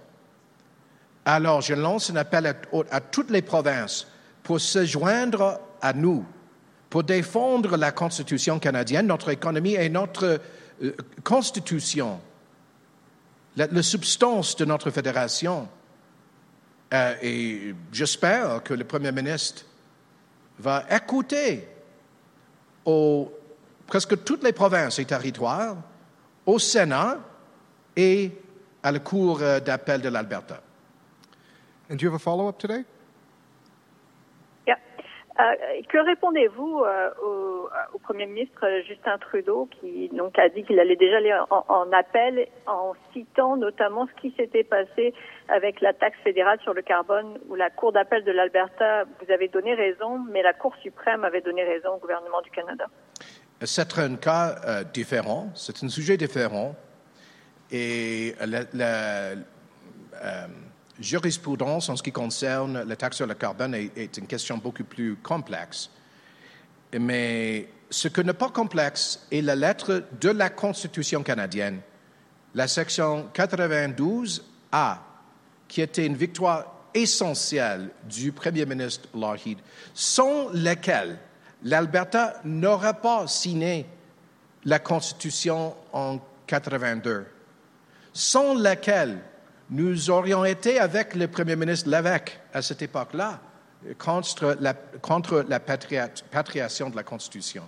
[1.25, 2.55] Alors, je lance un appel
[2.91, 4.07] à, toutes les provinces
[4.43, 6.25] pour se joindre à nous
[6.91, 10.41] pour défendre la Constitution canadienne, notre économie et notre
[10.83, 10.93] euh,
[11.25, 12.21] Constitution,
[13.57, 15.69] la, substance de notre fédération.
[16.95, 19.65] Euh, et j'espère que le Premier ministre
[20.59, 21.67] va écouter
[23.87, 25.77] presque toutes les provinces et territoires,
[26.45, 27.19] au Sénat
[27.97, 28.31] et
[28.83, 30.61] à la Cour euh, d'appel de l'Alberta.
[31.91, 32.85] And do you have a follow-up today?
[35.39, 40.81] Euh, que répondez-vous euh, au, au, Premier ministre Justin Trudeau qui donc a dit qu'il
[40.81, 45.13] allait déjà aller en, en, appel en citant notamment ce qui s'était passé
[45.49, 49.49] avec la taxe fédérale sur le carbone où la Cour d'appel de l'Alberta vous avez
[49.49, 52.87] donné raison, mais la Cour suprême avait donné raison au gouvernement du Canada?
[53.65, 56.77] C'est un cas euh, différent, c'est un sujet différent
[57.71, 59.35] et la, la
[61.01, 65.17] jurisprudence en ce qui concerne la taxe sur le carbone est, une question beaucoup plus
[65.17, 65.91] complexe.
[66.99, 71.81] Mais ce qui n'est pas complexe est la lettre de la Constitution canadienne,
[72.55, 74.99] la section 92A,
[75.69, 79.59] qui était une victoire essentielles du premier ministre Lockheed,
[79.93, 81.19] sans lesquelles
[81.67, 83.87] l'Alberta n'aurait pas signé
[84.65, 87.27] la Constitution en 82,
[88.13, 89.19] sans lesquelles
[89.71, 93.41] nous aurions été avec le premier ministre Lévesque à cette époque-là
[93.99, 97.65] contre la, contre la patriation de la Constitution.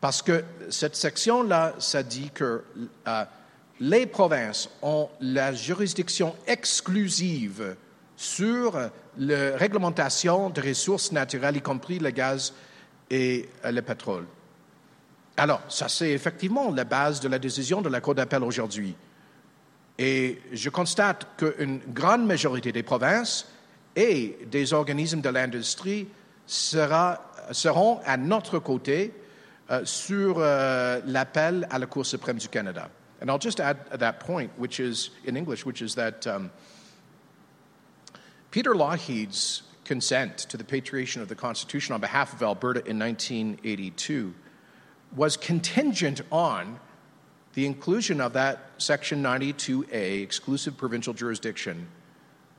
[0.00, 2.64] Parce que cette section-là, ça dit que
[3.06, 3.24] euh,
[3.80, 7.76] les provinces ont la juridiction exclusive
[8.16, 8.78] sur
[9.18, 12.54] la réglementation des ressources naturelles, y compris le gaz
[13.10, 14.26] et euh, le pétrole.
[15.36, 18.96] Alors, ça, c'est effectivement la base de la décision de la Cour d'appel aujourd'hui.
[19.98, 23.46] Et je constate qu'une grande majorité des provinces
[23.94, 26.08] et des organismes de l'industrie
[26.46, 29.12] seront à notre côté
[29.70, 32.88] uh, sur uh, l'appel à la Cour suprême du Canada.
[33.20, 36.50] And I'll just add that point, which is in English, which is that um,
[38.50, 44.34] Peter Lougheed's consent to the patriation of the Constitution on behalf of Alberta in 1982
[45.16, 46.78] was contingent on
[47.54, 51.88] the inclusion of that Section 92A exclusive provincial jurisdiction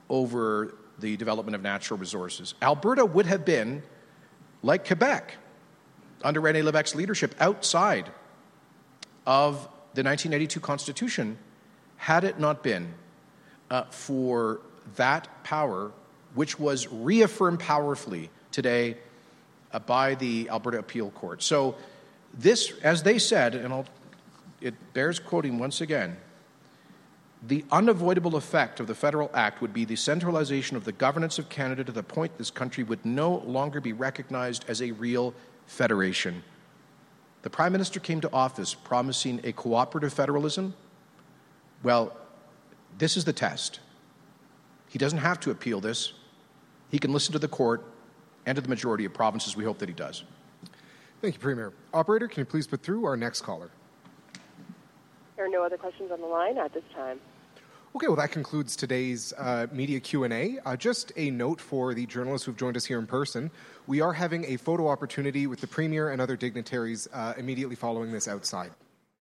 [0.10, 2.56] over the development of natural resources.
[2.64, 3.84] Alberta would have been,
[4.64, 5.36] like Quebec,
[6.24, 8.10] under Rene Levesque's leadership, outside
[9.28, 9.54] of
[9.94, 11.38] the 1982 Constitution
[11.98, 12.92] had it not been
[13.70, 14.62] uh, for
[14.96, 15.92] that power,
[16.36, 18.98] which was reaffirmed powerfully today
[19.72, 21.44] uh, by the Alberta Appeal Court.
[21.44, 21.76] So,
[22.38, 23.86] this, as they said, and I'll,
[24.62, 26.18] it bears quoting once again,
[27.48, 31.48] the unavoidable effect of the Federal Act would be the centralization of the governance of
[31.48, 35.34] Canada to the point this country would no longer be recognized as a real
[35.66, 36.44] federation.
[37.42, 40.74] The Prime Minister came to office promising a cooperative federalism.
[41.82, 42.16] Well,
[42.98, 43.80] this is the test.
[44.90, 46.14] He doesn't have to appeal this.
[46.90, 47.84] He can listen to the court
[48.46, 49.56] and to the majority of provinces.
[49.56, 50.24] We hope that he does.
[51.22, 51.74] Thank you, Premier.
[51.94, 53.70] Operator, can you please put through our next caller?
[55.36, 57.20] There are no other questions on the line at this time.
[57.96, 60.60] Okay, well, that concludes today's uh, media Q&A.
[60.64, 63.50] Uh, just a note for the journalists who've joined us here in person.
[63.88, 68.12] We are having a photo opportunity with the Premier and other dignitaries uh, immediately following
[68.12, 68.72] this outside.